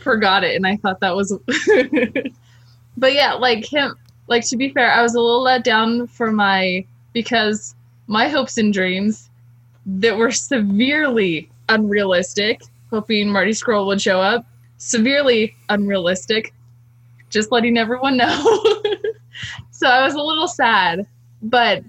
[0.00, 1.32] forgot it and I thought that was.
[2.96, 3.96] but yeah, like him.
[4.28, 7.74] Like to be fair, I was a little let down for my because
[8.06, 9.30] my hopes and dreams
[9.86, 14.46] that were severely unrealistic, hoping Marty Scurll would show up,
[14.78, 16.52] severely unrealistic,
[17.32, 18.42] just letting everyone know.
[19.70, 21.06] so I was a little sad,
[21.42, 21.82] but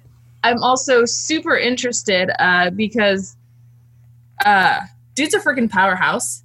[0.44, 3.36] I'm also super interested uh, because
[4.46, 4.80] uh,
[5.16, 6.44] dude's a freaking powerhouse.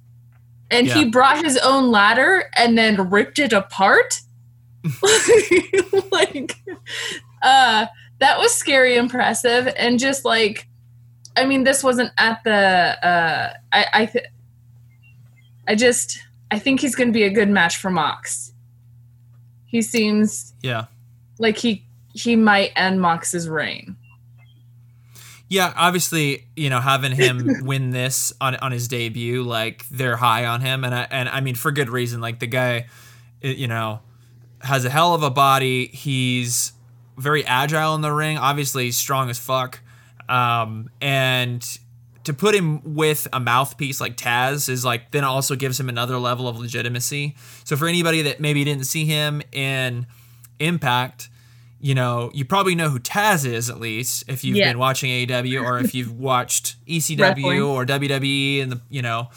[0.71, 4.21] And he brought his own ladder and then ripped it apart.
[6.11, 6.55] like,
[7.41, 7.87] uh,
[8.19, 10.67] that was scary impressive and just like
[11.35, 14.25] i mean this wasn't at the uh i i th-
[15.67, 16.19] i just
[16.51, 18.48] i think he's gonna be a good match for mox
[19.69, 20.85] he seems Yeah.
[21.37, 23.95] like he he might end mox's reign
[25.47, 30.45] Yeah, obviously, you know, having him win this on on his debut, like they're high
[30.45, 32.21] on him, and I, and I mean for good reason.
[32.21, 32.85] Like the guy,
[33.41, 34.01] you know,
[34.61, 35.87] has a hell of a body.
[35.87, 36.73] He's
[37.17, 38.37] very agile in the ring.
[38.37, 39.79] Obviously, strong as fuck.
[40.27, 41.65] Um, and
[42.25, 46.17] to put him with a mouthpiece like Taz is like then also gives him another
[46.17, 47.35] level of legitimacy.
[47.63, 50.05] So for anybody that maybe didn't see him in
[50.59, 51.29] Impact,
[51.79, 54.69] you know, you probably know who Taz is at least if you've Yeah.
[54.71, 59.29] been watching AEW or if you've watched ECW or WWE in the you know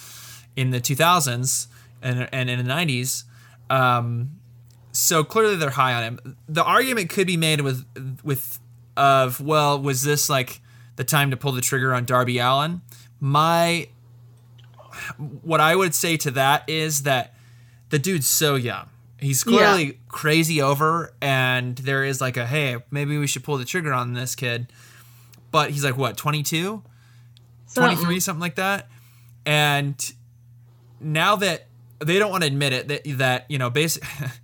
[0.57, 1.69] in the 2000s
[2.03, 3.25] and and in the 90s.
[3.71, 4.33] Um,
[4.91, 6.37] so clearly they're high on him.
[6.49, 7.85] The argument could be made with
[8.25, 8.59] with
[8.97, 10.61] of well, was this like
[10.97, 12.83] the time to pull the trigger on Darby Allin?
[13.21, 13.89] My
[15.43, 17.35] what I would say to that is that
[17.89, 18.89] the dude's so young.
[19.19, 23.65] He's clearly crazy over, and there is like a hey, maybe we should pull the
[23.65, 24.73] trigger on this kid.
[25.51, 26.83] But he's like what, 22?
[27.75, 28.87] 23 something like that
[29.47, 30.13] and
[31.01, 31.67] now that
[32.01, 34.03] they don't want to admit it that that you know basic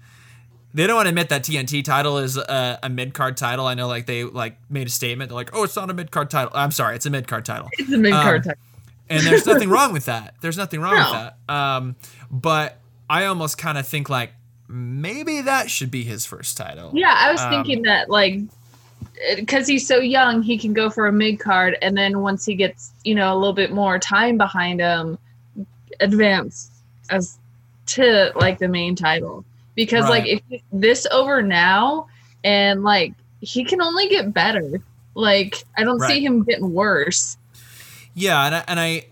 [0.74, 3.66] they don't want to admit that TNT title is a, a mid card title.
[3.66, 5.30] I know, like they like made a statement.
[5.30, 7.44] They're like, "Oh, it's not a mid card title." I'm sorry, it's a mid card
[7.44, 8.54] title, it's a mid card Um,
[9.08, 10.34] and there's nothing wrong with that.
[10.42, 11.00] There's nothing wrong No.
[11.00, 11.12] with
[11.48, 11.54] that.
[11.54, 11.96] Um,
[12.30, 12.78] but
[13.08, 14.32] I almost kind of think like
[14.68, 16.90] maybe that should be his first title.
[16.94, 18.40] Yeah, I was Um, thinking that like
[19.36, 22.54] because he's so young, he can go for a mid card, and then once he
[22.54, 25.16] gets you know a little bit more time behind him,
[26.00, 26.70] advance
[27.10, 27.38] as
[27.86, 29.44] to like the main title.
[29.78, 32.08] Because like if he's this over now,
[32.42, 34.82] and like he can only get better.
[35.14, 36.10] Like I don't Right.
[36.14, 37.36] see him getting worse.
[38.12, 39.06] Yeah, and I, and I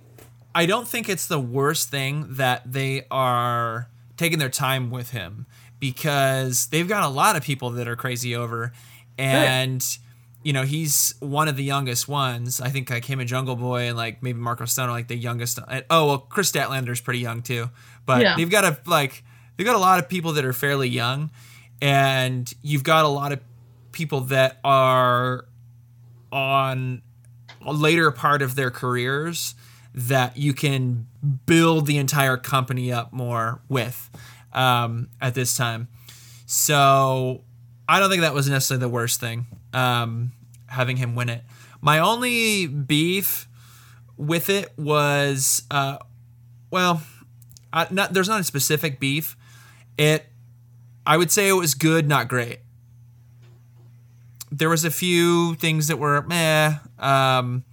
[0.57, 5.46] I don't think it's the worst thing that they are taking their time with him
[5.79, 8.72] because they've got a lot of people that are crazy over
[9.16, 9.85] and
[10.42, 12.61] you know, he's one of the youngest ones.
[12.61, 15.16] I think like him and Jungle Boy and like maybe Marko Stunt are like the
[15.16, 15.59] youngest.
[15.90, 17.68] Oh, well, Kris Statlander's pretty young too.
[18.05, 18.37] But Yeah.
[18.37, 19.22] they've got a like
[19.56, 21.30] they've got a lot of people that are fairly young
[21.80, 23.40] and you've got a lot of
[23.92, 25.46] people that are
[26.32, 27.02] on
[27.64, 29.54] a later part of their careers
[29.94, 31.06] that you can
[31.46, 34.10] build the entire company up more with
[34.52, 35.88] um, at this time.
[36.44, 37.42] So
[37.88, 40.32] I don't think that was necessarily the worst thing, um,
[40.66, 41.42] having him win it.
[41.80, 43.48] My only beef
[44.16, 45.98] with it was, uh,
[46.70, 47.02] well,
[47.72, 49.36] I, not, there's not a specific beef.
[49.98, 50.26] It,
[51.06, 52.61] I would say it was good, not great
[54.52, 56.74] there was a few things that were meh.
[56.98, 57.64] Um,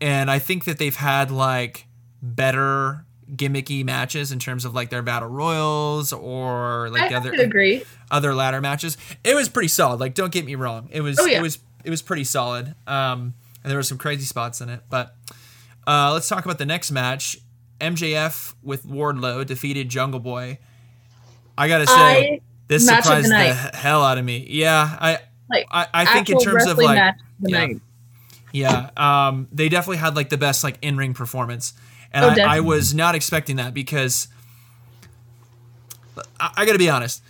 [0.00, 1.86] and I think that they've had like
[2.22, 3.04] better
[3.34, 7.84] gimmicky matches in terms of like their battle royals or like I, the other agree.
[8.10, 8.96] other ladder matches.
[9.22, 10.00] It was pretty solid.
[10.00, 10.88] Like, don't get me wrong.
[10.90, 11.38] It was Oh, yeah.
[11.38, 12.74] it was it was pretty solid.
[12.86, 14.80] Um, and there were some crazy spots in it.
[14.88, 15.14] But
[15.86, 17.38] uh, let's talk about the next match.
[17.80, 20.58] MJF with Wardlow defeated Jungle Boy.
[21.58, 24.46] I gotta say, I this of the surprised the, hell out of me.
[24.48, 25.18] Yeah, I
[25.50, 27.58] Like, I, I think in terms of like the yeah.
[27.66, 27.80] night.
[28.52, 31.72] yeah, um, they definitely had like the best like in ring performance,
[32.12, 34.28] and Oh, I, I was not expecting that because
[36.38, 37.22] I, I got to be honest,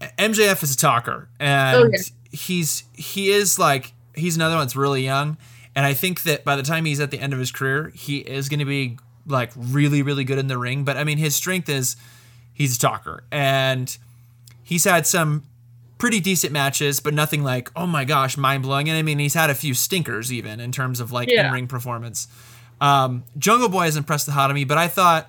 [0.00, 1.98] MJF is a talker, and Oh, yeah.
[2.32, 5.36] he's he is like he's another one that's really young,
[5.76, 8.18] and I think that by the time he's at the end of his career, he
[8.18, 10.84] is going to be like really really good in the ring.
[10.84, 11.96] But I mean, his strength is
[12.58, 13.96] he's a talker, and
[14.62, 15.44] he's had some
[15.96, 18.88] pretty decent matches, but nothing like, oh my gosh, mind blowing.
[18.88, 21.46] And I mean, he's had a few stinkers even in terms of like Yeah.
[21.48, 22.28] in ring performance.
[22.80, 25.28] Um, Jungle Boy has impressed the hot on me, but I thought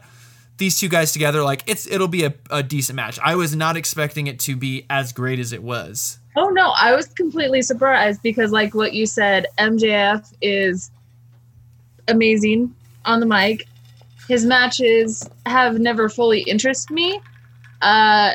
[0.57, 3.17] these two guys together, like it's it'll be a, a decent match.
[3.23, 6.19] I was not expecting it to be as great as it was.
[6.36, 10.91] Oh no, I was completely surprised because like what you said, MJF is
[12.07, 12.75] amazing
[13.05, 13.65] on the mic.
[14.30, 17.19] His matches have never fully interested me.
[17.82, 18.34] Uh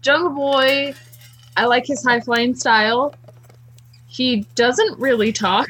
[0.00, 0.94] Jungle Boy,
[1.56, 3.14] I like his high flying style.
[4.08, 5.68] He doesn't really talk.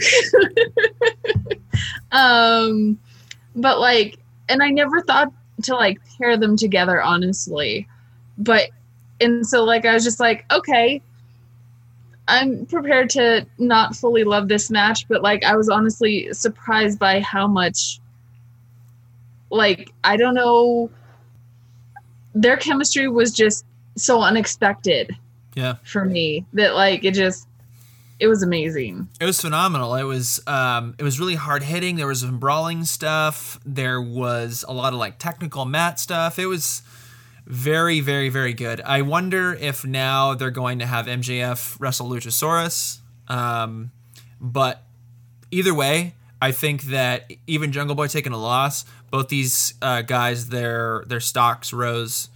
[2.13, 2.99] um
[3.55, 5.31] but like and I never thought
[5.65, 7.87] to like pair them together honestly.
[8.39, 8.71] But
[9.21, 11.03] and so like I was just like, okay,
[12.27, 17.21] I'm prepared to not fully love this match, but like I was honestly surprised by
[17.21, 18.01] how much
[19.53, 20.91] like I don't know
[22.35, 23.65] their chemistry was just
[23.97, 25.15] so unexpected
[25.55, 25.75] Yeah.
[25.85, 27.47] for me that like it just
[28.19, 29.09] it was amazing.
[29.21, 29.97] It was phenomenal.
[29.97, 31.97] It was um, it was really hard hitting.
[31.97, 33.59] There was some brawling stuff.
[33.67, 36.39] There was a lot of like technical mat stuff.
[36.39, 36.83] It was
[37.47, 38.81] very, very, very good.
[38.83, 42.99] I wonder if now they're going to have MJF wrestle Luchasaurus.
[43.27, 43.91] Um,
[44.41, 44.85] but
[45.51, 50.49] either way, I think that even Jungle Boy taking a loss, both these uh, guys
[50.49, 52.29] their their stocks rose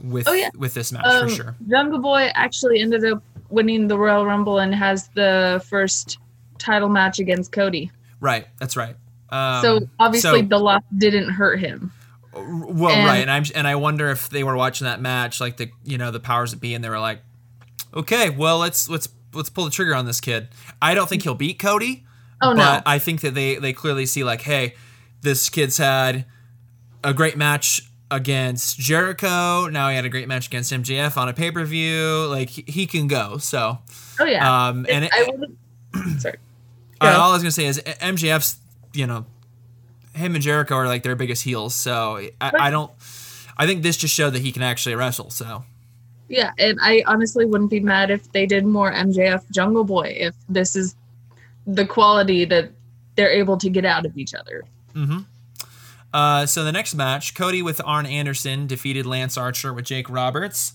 [0.00, 0.50] with Oh, yeah.
[0.56, 1.56] with this match Um, for sure.
[1.68, 6.18] Jungle Boy actually ended up winning the Royal Rumble and has the first
[6.58, 7.90] title match against Cody.
[8.20, 8.94] Right, that's right.
[9.30, 11.90] Um, so obviously so- the loss didn't hurt him.
[12.34, 15.56] Well, And- right, and I'm and I wonder if they were watching that match, like
[15.58, 17.20] the you know the powers that be, and they were like,
[17.92, 20.48] okay, well let's let's let's pull the trigger on this kid.
[20.80, 22.04] I don't think he'll beat Cody,
[22.42, 22.82] Oh but no.
[22.86, 24.74] I think that they they clearly see like, hey,
[25.22, 26.26] this kid's had
[27.04, 29.68] a great match against Jericho.
[29.68, 32.26] Now he had a great match against MJF on a pay per view.
[32.28, 33.38] Like he, he can go.
[33.38, 33.78] So,
[34.20, 34.68] Oh yeah.
[34.68, 35.28] um, and it, I
[36.18, 36.36] sorry.
[37.00, 37.20] uh, Go.
[37.20, 38.56] all I was gonna say is MJF's,
[38.92, 39.24] you know,
[40.14, 41.74] him and Jericho are like their biggest heels.
[41.74, 42.90] So I, I don't.
[43.56, 45.30] I think this just showed that he can actually wrestle.
[45.30, 45.64] So
[46.28, 50.34] Yeah, and I honestly wouldn't be mad if they did more MJF Jungle Boy if
[50.48, 50.96] this is
[51.66, 52.70] the quality that
[53.16, 54.64] they're able to get out of each other.
[56.12, 60.74] Uh, so the next match, Cody with Arn Anderson defeated Lance Archer with Jake Roberts.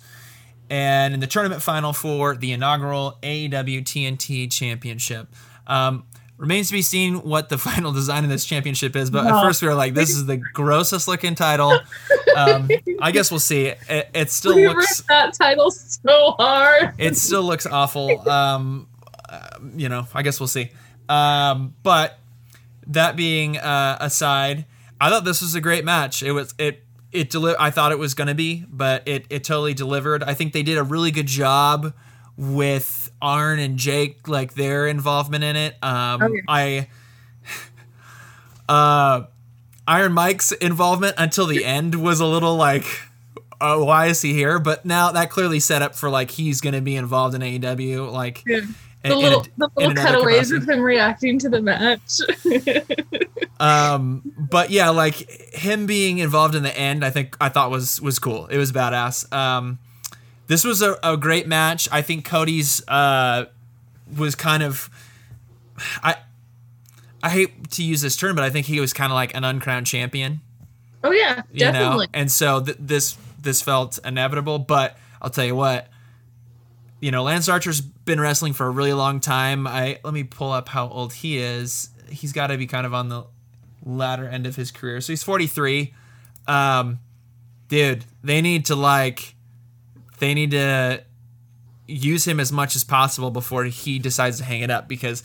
[0.70, 5.28] And in the tournament final for the inaugural AEW TNT Championship.
[5.66, 6.06] Um,
[6.38, 9.62] remains to be seen what the final design of this championship is, but at first
[9.62, 11.80] we were like, this is the grossest looking title.
[12.36, 12.70] Um,
[13.02, 13.68] I guess we'll see.
[13.90, 16.94] It, it still We looks that title so hard.
[16.98, 18.24] it still looks awful.
[18.28, 18.88] Um,
[19.30, 20.72] uh, you know, I guess we'll see.
[21.10, 22.18] Um, but
[22.88, 24.66] that being uh, aside,
[25.00, 26.24] I thought this was a great match.
[26.24, 29.44] It was it it deli- I thought it was going to be, but it it
[29.44, 30.24] totally delivered.
[30.24, 31.94] I think they did a really good job
[32.38, 35.76] with Arn and Jake, like their involvement in it.
[35.84, 36.42] Um, Okay.
[36.48, 36.88] I.
[38.70, 39.26] Uh,
[39.88, 42.84] Iron Mike's involvement until the end was a little like,
[43.62, 44.60] uh, why is he here?
[44.60, 48.12] But now that clearly set up for like he's going to be involved in AEW.
[48.12, 48.62] Like, Yeah.
[49.04, 52.20] The little, a- the little cutaways of him reacting to the match.
[53.60, 55.16] Um, but yeah, like
[55.54, 58.46] him being involved in the end, I think I thought was was cool.
[58.48, 59.34] It was badass.
[59.34, 59.80] Um,
[60.46, 61.90] this was a, a great match.
[61.92, 63.46] I think Cody's uh,
[64.16, 64.92] was kind of
[66.04, 66.18] I
[67.24, 69.44] I hate to use this term, but I think he was kind of like an
[69.44, 70.42] uncrowned champion.
[71.04, 72.06] oh yeah, you definitely.
[72.06, 75.88] know and so th- this this felt inevitable but i'll tell you what
[77.00, 79.68] you know lance archer's been wrestling for a really long time.
[79.68, 81.90] I let me pull up how old he is.
[82.10, 83.26] He's got to be kind of on the
[83.86, 85.00] latter end of his career.
[85.02, 85.94] So he's 43
[86.48, 87.00] um
[87.68, 89.36] dude they need to like
[90.20, 91.04] they need to
[91.86, 95.24] use him as much as possible before he decides to hang it up because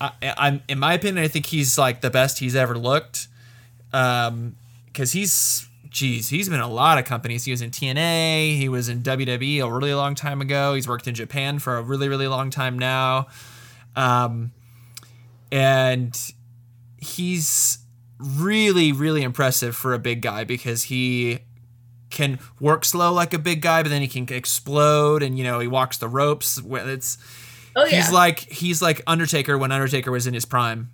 [0.00, 3.26] I, I'm in my opinion I think he's like the best he's ever looked.
[3.92, 4.56] Um
[4.86, 7.44] because he's geez he's been in a lot of companies.
[7.44, 10.74] He was in TNA he was in WWE a really long time ago.
[10.74, 13.26] He's worked in Japan for a really really long time now.
[13.96, 14.52] Um
[15.52, 16.16] and
[16.98, 17.78] he's
[18.18, 21.40] really really impressive for a big guy because he
[22.10, 25.58] can work slow like a big guy but then he can explode and you know
[25.58, 26.60] he walks the ropes.
[26.64, 27.18] It's
[27.74, 30.90] oh yeah, he's like he's like Undertaker when Undertaker was in his prime.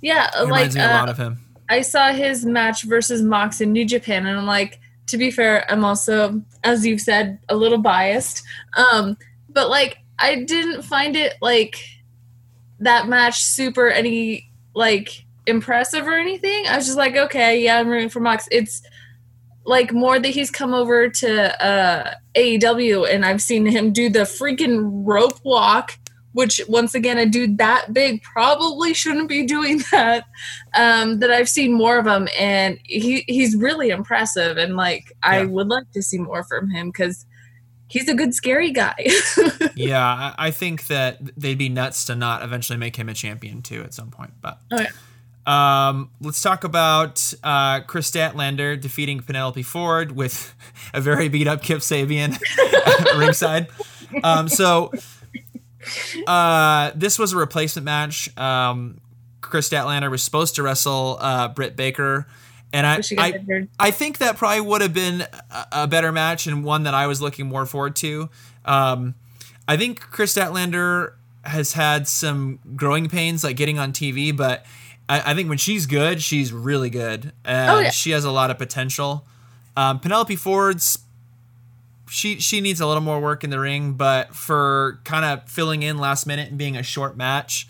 [0.00, 0.30] Yeah.
[0.32, 3.62] he Like reminds me a uh, lot of him I saw his match versus Mox
[3.62, 7.56] in New Japan, and I'm like, to be fair, I'm also, as you've said, a
[7.56, 8.42] little biased.
[8.76, 9.16] Um,
[9.48, 11.82] but like, I didn't find it like
[12.80, 16.66] that match super any like impressive or anything.
[16.68, 18.46] I was just like, okay, yeah, I'm rooting for Mox.
[18.50, 18.82] It's
[19.64, 24.20] like more that he's come over to uh, AEW, and I've seen him do the
[24.20, 25.98] freaking rope walk
[26.32, 30.26] which once again, a dude that big probably shouldn't be doing that.
[30.74, 35.44] Um, that I've seen more of him, and he he's really impressive, and like I
[35.44, 37.26] would like to see more from him because
[37.88, 38.94] he's a good scary guy.
[39.74, 43.82] yeah, I, think that they'd be nuts to not eventually make him a champion too
[43.82, 44.32] at some point.
[44.40, 45.88] But Oh, yeah.
[45.88, 50.54] um, let's talk about uh, Kris Statlander defeating Penelope Ford with
[50.94, 52.40] a very beat up Kip Sabian
[53.18, 53.68] ringside.
[54.24, 54.90] Um, so
[56.26, 58.36] uh, this was a replacement match.
[58.38, 59.00] Um,
[59.40, 62.26] Kris Statlander was supposed to wrestle uh, Britt Baker.
[62.72, 63.68] And I, Wish he got I.
[63.78, 67.06] I think that probably would have been a, a better match and one that I
[67.06, 68.30] was looking more forward to.
[68.64, 69.14] Um,
[69.68, 71.12] I think Kris Statlander
[71.44, 74.64] has had some growing pains, like getting on TV, but
[75.08, 77.90] I, I think when she's good, she's really good, and Oh, yeah.
[77.90, 79.26] she has a lot of potential.
[79.76, 80.98] Um, Penelope Ford's
[82.12, 85.82] she she needs a little more work in the ring, but for kind of filling
[85.82, 87.66] in last minute and being a short match,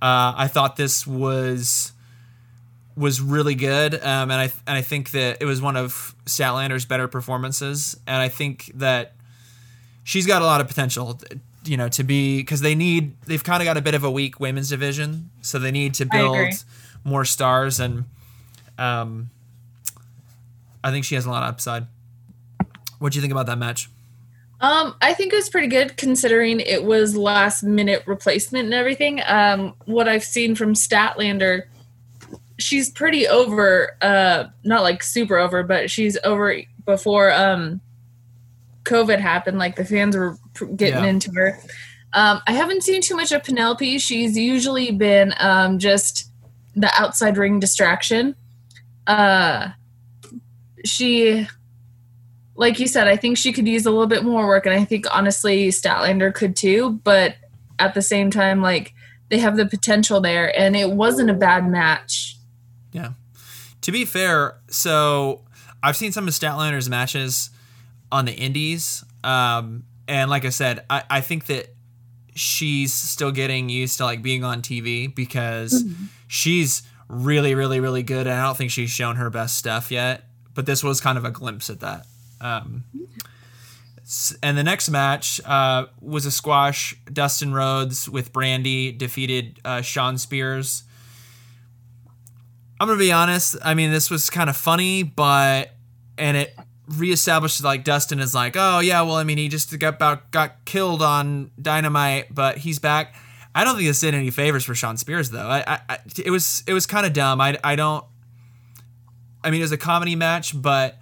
[0.00, 1.90] uh, I thought this was
[2.96, 6.84] was really good, um, and I and I think that it was one of Statlander's
[6.84, 9.14] better performances, and I think that
[10.04, 11.18] she's got a lot of potential,
[11.64, 14.10] you know, to be because they need they've kind of got a bit of a
[14.12, 16.36] weak women's division, so they need to build
[17.02, 18.04] more stars, and
[18.78, 19.30] um,
[20.84, 21.88] I think she has a lot of upside.
[23.02, 23.90] What do you think about that match?
[24.60, 29.20] Um, I think it was pretty good considering it was last minute replacement and everything.
[29.26, 31.64] Um, what I've seen from Statlander,
[32.60, 33.96] she's pretty over.
[34.00, 37.80] Uh, not like super over, but she's over before um,
[38.84, 39.58] COVID happened.
[39.58, 40.36] Like the fans were
[40.76, 41.10] getting Yeah.
[41.10, 41.58] into her.
[42.12, 43.98] Um, I haven't seen too much of Penelope.
[43.98, 46.30] She's usually been um, just
[46.76, 48.36] the outside ring distraction.
[49.08, 49.70] Uh,
[50.84, 51.48] she
[52.54, 54.84] like you said, I think she could use a little bit more work, and I
[54.84, 57.00] think honestly Statlander could too.
[57.04, 57.36] But
[57.78, 58.94] at the same time, like
[59.28, 62.36] they have the potential there, and it wasn't a bad match.
[62.92, 63.12] Yeah.
[63.82, 65.40] To be fair, so
[65.82, 67.50] I've seen some of Statlander's matches
[68.10, 69.04] on the indies.
[69.24, 71.74] Um, and like I said, I, I think that
[72.34, 75.84] she's still getting used to like being on TV because
[76.28, 78.26] she's really, really, really good.
[78.26, 80.24] And I don't think she's shown her best stuff yet.
[80.54, 82.06] But this was kind of a glimpse at that.
[82.42, 82.84] Um,
[84.42, 86.94] and the next match uh, was a squash.
[87.10, 90.82] Dustin Rhodes with Brandi defeated uh, Shawn Spears.
[92.80, 93.56] I'm gonna be honest.
[93.64, 95.70] I mean, this was kind of funny, but
[96.18, 96.54] and it
[96.88, 100.64] reestablished like Dustin is like, oh yeah, well, I mean, he just got about got
[100.64, 103.14] killed on Dynamite, but he's back.
[103.54, 105.46] I don't think this did any favors for Shawn Spears though.
[105.46, 107.40] I, I, it was it was kind of dumb.
[107.40, 108.04] I, I don't.
[109.44, 110.98] I mean, it was a comedy match, but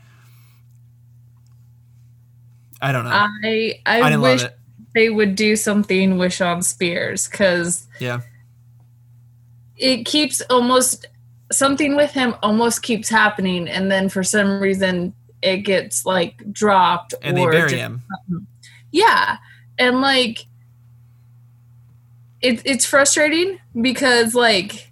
[2.81, 3.11] I don't know.
[3.13, 4.43] I I, I wish
[4.95, 8.21] they would do something with Shawn Spears because Yeah,
[9.77, 11.07] it keeps almost
[11.53, 17.15] something with him almost keeps happening, and then for some reason it gets like dropped
[17.23, 18.03] and they or bury him.
[18.91, 19.39] Yeah.
[19.79, 20.47] And like
[22.41, 24.91] it, it's frustrating because like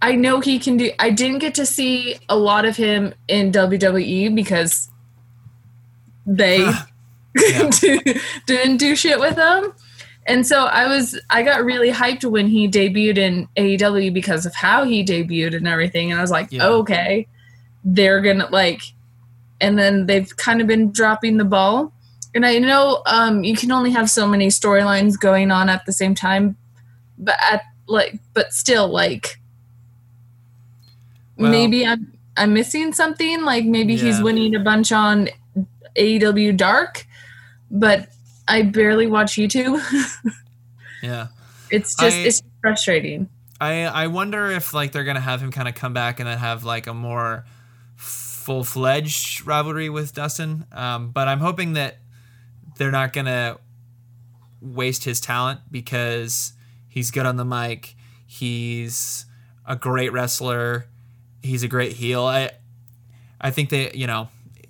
[0.00, 3.52] I know he can do I didn't get to see a lot of him in
[3.52, 4.90] WWE because
[6.28, 6.60] they
[7.36, 7.70] Yeah.
[8.46, 9.72] didn't do shit with him.
[10.26, 14.54] And so I was I got really hyped when he debuted in AEW because of
[14.54, 16.10] how he debuted and everything.
[16.10, 16.66] And I was like, Yeah.
[16.66, 17.26] okay,
[17.84, 18.82] they're gonna like
[19.60, 21.92] and then they've kind of been dropping the ball.
[22.34, 25.92] And I know um, you can only have so many storylines going on at the
[25.92, 26.56] same time,
[27.18, 29.40] but at like, but still, like,
[31.36, 33.42] Well- maybe I'm I'm missing something.
[33.44, 35.28] Like maybe he's winning a bunch on
[35.98, 37.06] AEW Dark,
[37.70, 38.08] but
[38.46, 39.80] I barely watch YouTube.
[41.02, 41.28] Yeah.
[41.70, 43.28] it's just I- it's frustrating.
[43.60, 46.38] I I wonder if like they're gonna have him kind of come back and then
[46.38, 47.44] have like a more
[47.96, 50.64] full fledged rivalry with Dustin.
[50.72, 51.98] Um, but I'm hoping that
[52.78, 53.58] they're not gonna
[54.60, 56.52] waste his talent because
[56.88, 57.94] he's good on the mic.
[58.26, 59.24] He's
[59.66, 60.86] a great wrestler.
[61.42, 62.24] He's a great heel.
[62.24, 62.50] I
[63.40, 64.28] I think they you know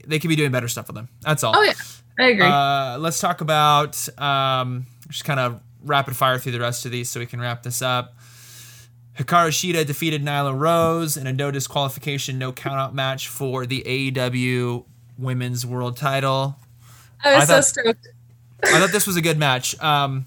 [0.09, 1.09] they could be doing better stuff with them.
[1.21, 1.55] That's all.
[1.57, 1.73] Oh yeah,
[2.19, 2.47] I agree.
[2.47, 7.09] Uh, let's talk about um, just kind of rapid fire through the rest of these
[7.09, 8.15] so we can wrap this up.
[9.19, 14.85] Hikaru Shida defeated Nyla Rose in a no disqualification, no countout match for the AEW
[15.19, 16.57] Women's World Title.
[17.25, 18.09] I was I so thought- stoked.
[18.65, 19.81] I thought this was a good match.
[19.81, 20.27] Um,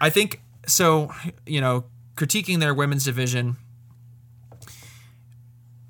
[0.00, 1.10] I think so.
[1.46, 1.84] You know,
[2.16, 3.56] critiquing their women's division.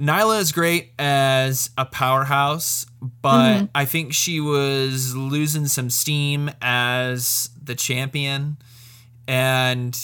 [0.03, 2.87] Nyla is great as a powerhouse,
[3.23, 8.57] but I think she was losing some steam as the champion.
[9.29, 9.97] and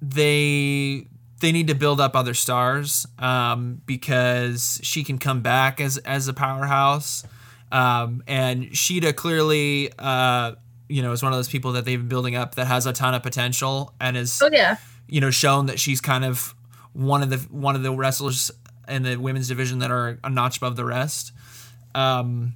[0.00, 1.06] they
[1.40, 6.28] they need to build up other stars um, because she can come back as as
[6.28, 7.24] a powerhouse.
[7.70, 10.52] Um, and Shida clearly, uh,
[10.88, 12.92] you know, is one of those people that they've been building up that has a
[12.92, 14.76] ton of potential and is, Oh yeah.
[15.06, 16.54] you know, shown that she's kind of
[16.98, 18.50] one of the one of the wrestlers
[18.88, 21.32] in the women's division that are a notch above the rest.
[21.94, 22.54] Um,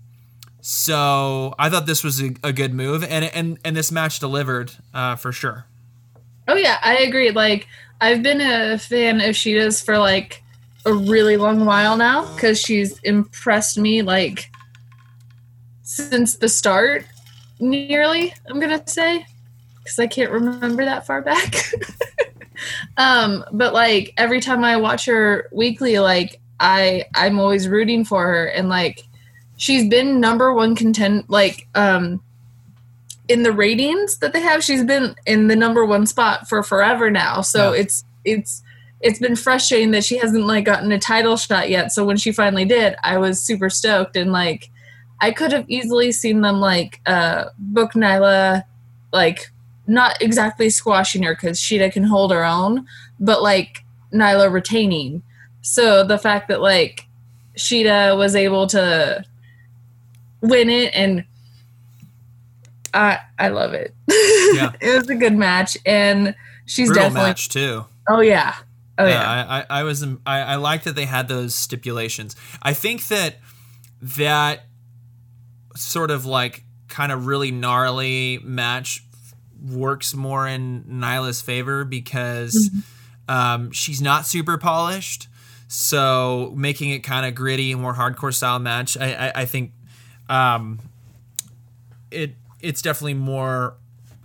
[0.61, 4.73] so I thought this was a, a good move, and and and this match delivered
[4.93, 5.67] uh, for sure.
[6.49, 7.31] Oh yeah, I agree.
[7.31, 7.69] Like
[8.01, 10.43] I've been a fan of Shida's for like
[10.85, 14.51] a really long while now because she's impressed me like
[15.83, 17.07] since the start,
[17.61, 18.35] nearly.
[18.49, 19.25] I'm gonna say
[19.79, 21.55] because I can't remember that far back.
[22.97, 28.25] um, but like every time I watch her weekly, like I I'm always rooting for
[28.27, 28.47] her.
[28.47, 29.03] And like
[29.57, 32.23] she's been number one content like um
[33.29, 37.11] in the ratings that they have she's been in the number one spot for forever
[37.11, 37.41] now.
[37.41, 37.81] So Yeah.
[37.81, 38.63] it's it's
[39.01, 41.91] it's been frustrating that she hasn't like gotten a title shot yet.
[41.93, 44.17] So when she finally did i was super stoked.
[44.17, 44.69] And like
[45.21, 48.65] i could have easily seen them like uh book nyla
[49.13, 49.51] like
[49.87, 52.87] not exactly squashing her because Shida can hold her own
[53.19, 55.23] but like nyla retaining
[55.63, 57.07] so the fact that like
[57.57, 59.25] Shida was able to
[60.41, 61.25] win it and
[62.93, 63.95] I I love it.
[64.55, 64.73] Yeah.
[64.83, 66.35] it was a good match and
[66.67, 67.87] she's Brutal definitely match too.
[68.07, 68.55] Oh yeah.
[68.99, 69.13] Oh yeah.
[69.13, 72.37] Yeah, I, I, I was um, I, I like that they had those stipulations.
[72.61, 73.37] I think that
[74.03, 74.67] that
[75.75, 79.03] sort of like kind of really gnarly match
[79.63, 82.71] works more in Nyla's favor because
[83.29, 85.29] um, she's not super polished.
[85.69, 89.73] So making it kind of gritty, more hardcore style match, I, I, I think
[90.29, 90.81] um,
[92.11, 93.75] it it's definitely more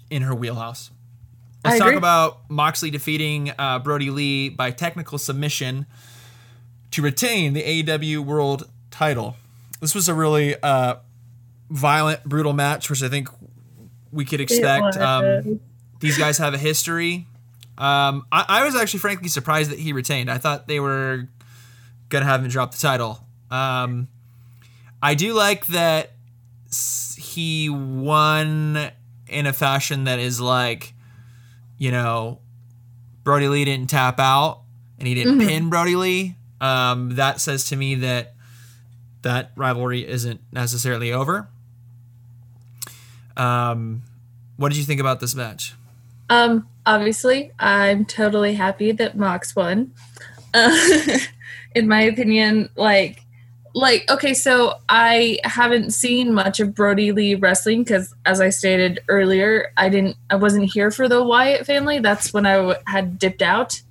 [0.10, 0.92] in her wheelhouse.
[1.64, 5.86] Let's talk about Moxley defeating uh, Brodie Lee by technical submission
[6.92, 9.36] to retain the AEW World Title.
[9.82, 10.96] This was a really uh,
[11.70, 13.28] violent, brutal match, which I think
[14.12, 14.98] we could expect.
[14.98, 15.60] Um,
[16.00, 17.26] these guys have a history.
[17.78, 20.30] Um, I, I was actually frankly surprised that he retained.
[20.32, 21.28] I thought they were
[22.10, 23.20] gonna have him drop the title.
[23.52, 24.08] Um,
[25.02, 26.12] I do like that
[27.18, 28.92] he won
[29.28, 30.94] in a fashion that is like,
[31.78, 32.40] you know,
[33.24, 34.62] Brodie Lee didn't tap out
[34.98, 35.48] and he didn't Mhm.
[35.48, 36.36] pin Brodie Lee.
[36.60, 38.34] Um, that says to me that
[39.22, 41.50] that rivalry isn't necessarily over.
[43.38, 44.04] Um,
[44.58, 45.76] what did you think about this match?
[46.30, 49.94] Um, obviously, I'm totally happy that Mox won.
[50.54, 50.76] Uh,
[51.76, 53.24] in my opinion, like,
[53.74, 59.00] like okay, so I haven't seen much of Brodie Lee wrestling because, as I stated
[59.08, 62.00] earlier, I didn't, I wasn't here for the Wyatt family.
[62.00, 63.82] That's when I w- had dipped out,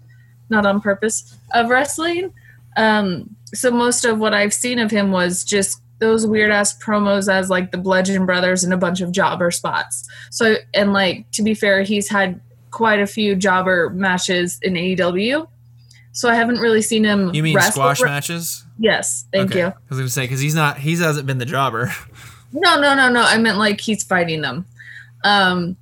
[0.51, 2.33] not on purpose, of wrestling.
[2.77, 7.33] Um, so most of what I've seen of him was just those weird ass promos
[7.33, 10.09] as like the Bludgeon Brothers and a bunch of jobber spots.
[10.31, 12.41] So, and like to be fair, he's had
[12.71, 15.49] quite a few jobber matches in AEW.
[16.13, 17.35] So I haven't really seen him.
[17.35, 18.65] You mean wrestle- squash matches?
[18.79, 19.61] Yes, thank Okay.
[19.61, 19.67] you.
[19.67, 21.93] I was gonna say because he's not, he hasn't been the jobber.
[22.53, 23.23] No, no, no, no.
[23.23, 24.65] I meant like he's fighting them.
[25.25, 25.77] Um,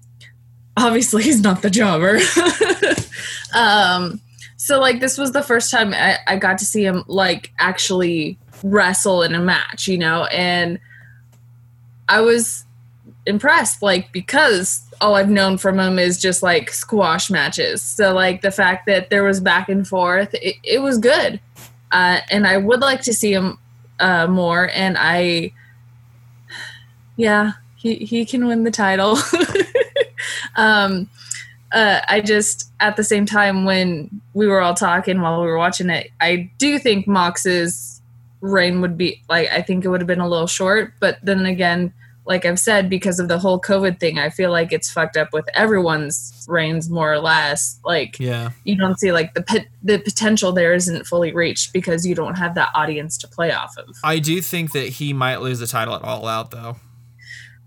[0.76, 2.18] obviously he's not the jobber.
[3.54, 4.20] um,
[4.56, 8.38] so like this was the first time I, I got to see him like actually
[8.64, 10.80] wrestle in a match, you know, and
[12.08, 12.64] I was
[13.26, 17.82] impressed, like because all I've known from him is just like squash matches.
[17.82, 21.40] So like the fact that there was back and forth, it, it was good.
[21.92, 23.58] Uh, and I would like to see him
[24.00, 24.70] uh, more.
[24.70, 25.52] And I,
[27.16, 29.18] yeah, he, he can win the title.
[30.56, 31.08] um,
[31.70, 35.58] uh, I just, at the same time, when we were all talking while we were
[35.58, 37.93] watching it, I do think Mox's
[38.44, 40.94] reign would be, like, I think it would have been a little short.
[41.00, 41.92] But then again,
[42.26, 45.32] like I've said, because of the whole COVID thing, I feel like it's fucked up
[45.32, 47.78] with everyone's reigns more or less.
[47.84, 48.50] Like, yeah.
[48.64, 52.36] you don't see like the pot- the potential there isn't fully reached because you don't
[52.36, 53.96] have that audience to play off of.
[54.02, 56.76] I do think that he might lose the title at All Out though,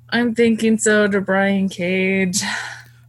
[0.09, 2.41] I'm thinking so to Brian Cage.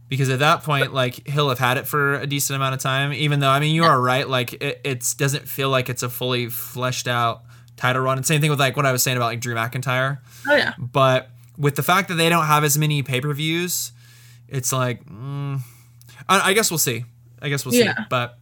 [0.09, 3.13] because at that point, like he'll have had it for a decent amount of time.
[3.13, 4.27] Even though, I mean, you are right.
[4.27, 7.43] Like it it's, doesn't feel like it's a fully fleshed out
[7.79, 8.17] title run.
[8.17, 10.19] And same thing with like what I was saying about like Drew McIntyre.
[10.47, 13.91] Oh yeah, But with the fact that they don't have as many pay per views,
[14.47, 15.59] it's like, mm,
[16.27, 17.05] I, I guess we'll see.
[17.41, 17.89] I guess we'll see.
[18.09, 18.37] But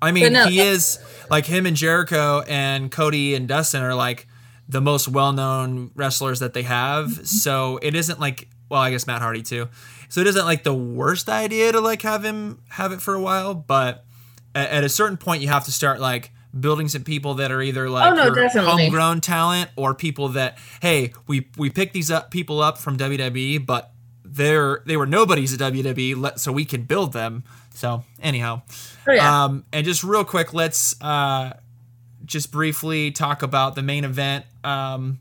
[0.00, 0.98] I mean, But no, he is
[1.30, 4.26] like him and Jericho and Cody and Dustin are like
[4.68, 7.06] the most well known wrestlers that they have.
[7.06, 7.24] Mm-hmm.
[7.24, 9.68] So it isn't like well, I guess Matt Hardy too.
[10.08, 13.20] So it isn't like the worst idea to like have him have it for a
[13.20, 14.04] while, but
[14.54, 17.62] at, at a certain point you have to start like building some people that are
[17.62, 22.30] either like Oh, no, homegrown talent or people that hey we we picked these up
[22.30, 23.90] people up from WWE, but
[24.24, 27.44] they're they were nobodies at WWE, let, so we can build them.
[27.74, 28.62] So anyhow,
[29.06, 29.44] Oh, yeah.
[29.44, 31.54] um, and just real quick, let's uh,
[32.24, 34.44] just briefly talk about the main event.
[34.64, 35.18] Um,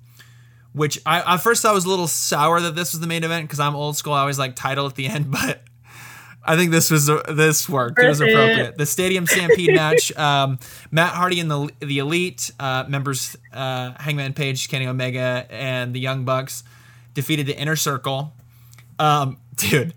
[0.74, 3.46] which I at first I was a little sour that this was the main event
[3.48, 4.14] because I'm old school.
[4.14, 5.62] I always like title at the end, but
[6.44, 8.00] I think this was this worked.
[8.00, 8.78] It was appropriate.
[8.78, 10.12] The Stadium Stampede match.
[10.22, 10.60] Um,
[10.92, 16.00] Matt Hardy and the the Elite uh, members, uh, Hangman Page, Kenny Omega, and the
[16.00, 16.64] Young Bucks
[17.14, 18.34] defeated the Inner Circle.
[19.00, 19.94] Um, dude,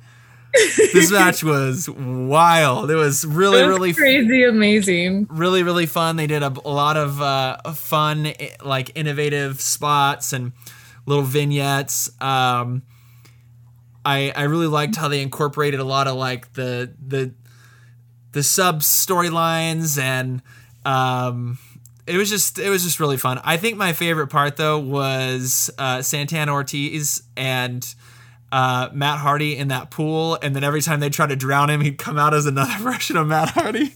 [0.76, 2.90] this match was wild.
[2.90, 5.26] It was really was really crazy, amazing.
[5.30, 8.32] really really fun they did a, a lot of uh, fun
[8.62, 10.52] like innovative spots and
[11.06, 12.82] little vignettes um,
[14.04, 17.32] I, I really liked how they incorporated a lot of like the the
[18.32, 20.42] the sub storylines and
[20.84, 21.58] um,
[22.06, 23.40] it was just it was just really fun.
[23.44, 27.86] I think my favorite part though was uh, Santana Ortiz and
[28.52, 31.80] uh, Matt Hardy in that pool, and then every time they tried to drown him,
[31.80, 33.94] he'd come out as another version of Matt Hardy.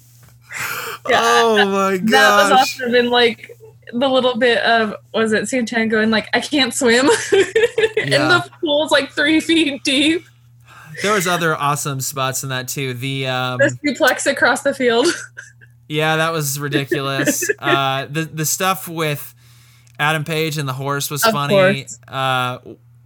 [1.06, 2.10] oh my gosh!
[2.10, 2.94] That was awesome.
[2.94, 3.47] And like
[3.92, 8.90] the little bit of was it Santana going like I can't swim, and the pool's
[8.90, 10.24] like three feet deep.
[11.02, 12.94] There was other awesome spots in that too.
[12.94, 15.06] The um, The suplex across the field.
[15.88, 17.48] yeah, that was ridiculous.
[17.58, 19.34] uh, the the stuff with
[19.98, 21.86] Adam Page and the horse was Of funny.
[22.06, 22.58] Uh,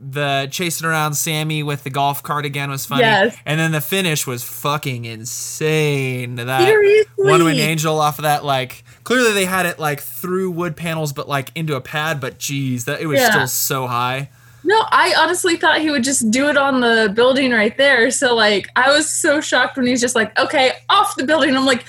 [0.05, 3.03] the chasing around Sammy with the golf cart again was funny.
[3.03, 3.37] Yes.
[3.47, 6.35] And then the finish was fucking insane.
[6.37, 7.07] That Seriously.
[7.17, 11.13] one winged angel off of that, like clearly they had it like through wood panels,
[11.13, 12.21] but like into a pad.
[12.21, 13.31] But geez, that it was Yeah.
[13.31, 14.31] still so high.
[14.65, 18.11] No, I honestly thought he would just do it on the building right there.
[18.11, 21.57] So like I was so shocked when he's just like, okay, off the building.
[21.57, 21.85] I'm like,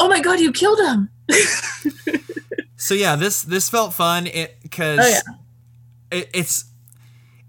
[0.00, 1.08] oh my god, you killed him.
[2.78, 4.26] So yeah, this this felt fun.
[4.26, 6.18] It because Oh, yeah.
[6.18, 6.64] it, it's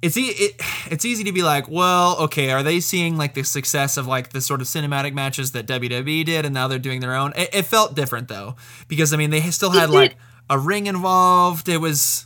[0.02, 3.44] it's e- it, it's easy to be like, well, okay, are they seeing like the
[3.44, 7.00] success of like the sort of cinematic matches that WWE did, and now they're doing
[7.02, 7.34] their own?
[7.36, 8.56] It, it felt different though,
[8.88, 10.16] because I mean they still had like
[10.50, 11.68] a ring involved.
[11.70, 12.26] It was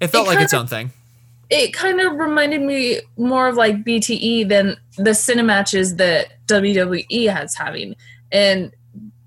[0.00, 0.92] it felt It like its own thing.
[1.48, 7.54] It kind of reminded me more of like BTE than the cinematches that WWE has
[7.54, 7.94] having.
[8.32, 8.72] And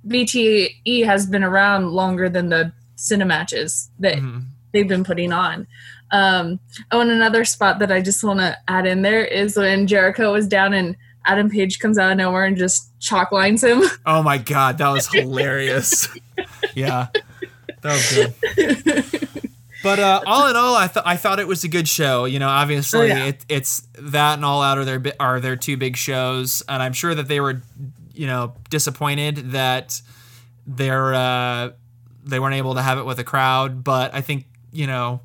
[0.08, 4.46] BTE has been around longer than the cinematches that Mhm.
[4.74, 5.68] they've been putting on.
[6.12, 6.60] Um,
[6.92, 10.34] oh, and another spot that I just want to add in there is when Jericho
[10.34, 10.96] was down and
[11.26, 13.84] Adam Page comes out of nowhere and just chalk lines him.
[14.06, 16.08] Oh my god, that was hilarious.
[16.76, 17.08] yeah,
[17.82, 19.30] that was good.
[19.82, 22.26] But uh, all in all, I thought I thought it was a good show.
[22.26, 23.26] You know, obviously Oh, yeah.
[23.26, 26.92] it, it's that and All Out are their are their two big shows, and I'm
[26.94, 27.62] sure that they were,
[28.14, 30.02] you know, disappointed that
[30.68, 31.72] they're uh,
[32.26, 33.84] they weren't able to have it with a crowd.
[33.84, 35.22] But I think you know,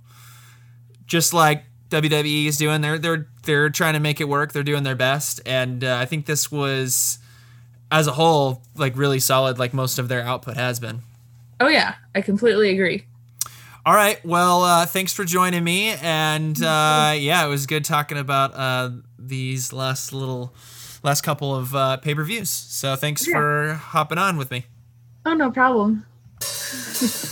[1.06, 4.52] just like WWE is doing, they're they're they're trying to make it work.
[4.52, 7.18] They're doing their best, and uh, I think this was,
[7.90, 11.02] as a whole, like really solid, like most of their output has been.
[11.60, 13.04] oh yeah, I completely agree.
[13.86, 14.18] All right.
[14.24, 18.90] Well, uh, thanks for joining me, and uh, yeah, it was good talking about uh,
[19.18, 20.54] these last little,
[21.02, 22.48] last couple of uh, pay per views.
[22.48, 23.34] So thanks Yeah.
[23.34, 24.64] for hopping on with me.
[25.26, 26.06] Oh no problem.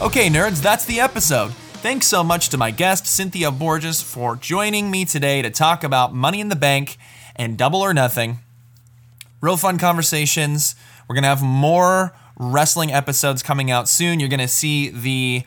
[0.00, 1.52] Okay, nerds, that's the episode.
[1.82, 6.14] Thanks so much to my guest, Cynthia Borges, for joining me today to talk about
[6.14, 6.98] Money in the Bank
[7.34, 8.38] and Double or Nothing.
[9.40, 10.76] Real fun conversations.
[11.08, 14.20] We're going to have more wrestling episodes coming out soon.
[14.20, 15.42] You're going to see the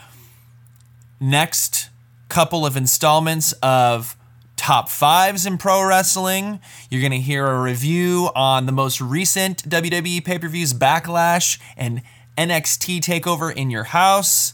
[1.22, 1.89] next
[2.28, 4.18] couple of installments of
[4.58, 6.60] top fives in pro wrestling.
[6.89, 11.58] You're going to hear a review on the most recent WWE pay per views Backlash
[11.78, 12.02] and
[12.38, 14.54] NXT TakeOver in your house.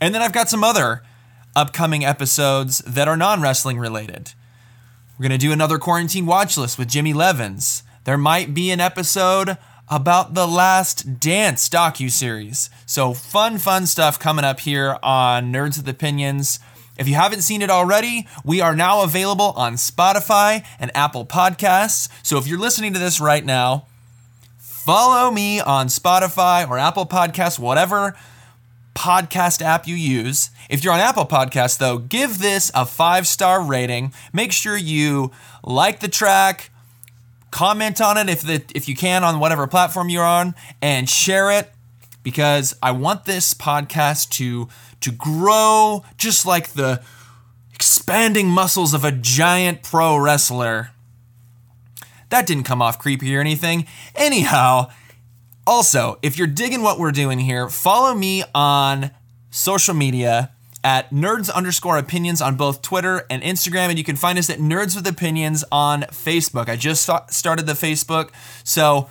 [0.00, 1.02] And then I've got some other
[1.54, 4.32] upcoming episodes that are non wrestling related.
[5.18, 7.82] We're going to do another quarantine watch list with Jimmy Levins.
[8.04, 9.56] There might be an episode
[9.88, 12.70] about the Last Dance docu-series.
[12.86, 16.58] So fun, fun stuff coming up here on Nerds with Opinions.
[16.98, 22.08] If you haven't seen it already, we are now available on Spotify and Apple Podcasts.
[22.22, 23.86] So if you're listening to this right now,
[24.84, 28.16] follow me on Spotify or Apple Podcasts, whatever
[28.94, 30.50] podcast app you use.
[30.68, 34.12] If you're on Apple Podcasts, though, give this a five star rating.
[34.32, 35.30] Make sure you
[35.64, 36.70] like the track,
[37.50, 41.50] comment on it if the, if you can on whatever platform you're on, and share
[41.50, 41.72] it
[42.22, 44.68] because I want this podcast to
[45.00, 47.02] to grow just like the
[47.74, 50.91] expanding muscles of a giant pro wrestler.
[52.32, 53.86] That didn't come off creepy or anything.
[54.14, 54.88] Anyhow,
[55.66, 59.10] also, if you're digging what we're doing here, follow me on
[59.50, 60.50] social media
[60.82, 63.90] at nerds underscore opinions on both Twitter and Instagram.
[63.90, 66.70] And you can find us at Nerds with Opinions on Facebook.
[66.70, 68.30] I just started the Facebook.
[68.64, 69.10] So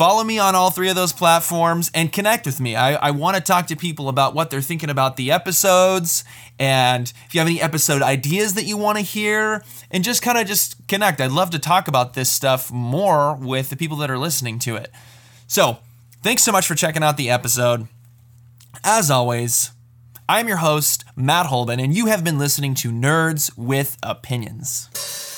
[0.00, 2.74] follow me on all three of those platforms and connect with me.
[2.74, 6.24] I, I want to talk to people about what they're thinking about the episodes.
[6.58, 10.38] And if you have any episode ideas that you want to hear, and just kind
[10.38, 11.20] of just connect.
[11.20, 14.76] I'd love to talk about this stuff more with the people that are listening to
[14.76, 14.90] it.
[15.46, 15.80] So,
[16.22, 17.86] thanks so much for checking out the episode.
[18.82, 19.70] As always,
[20.30, 25.29] I'm your host, Matt Holden, and you have been listening to Nerds with Opinions.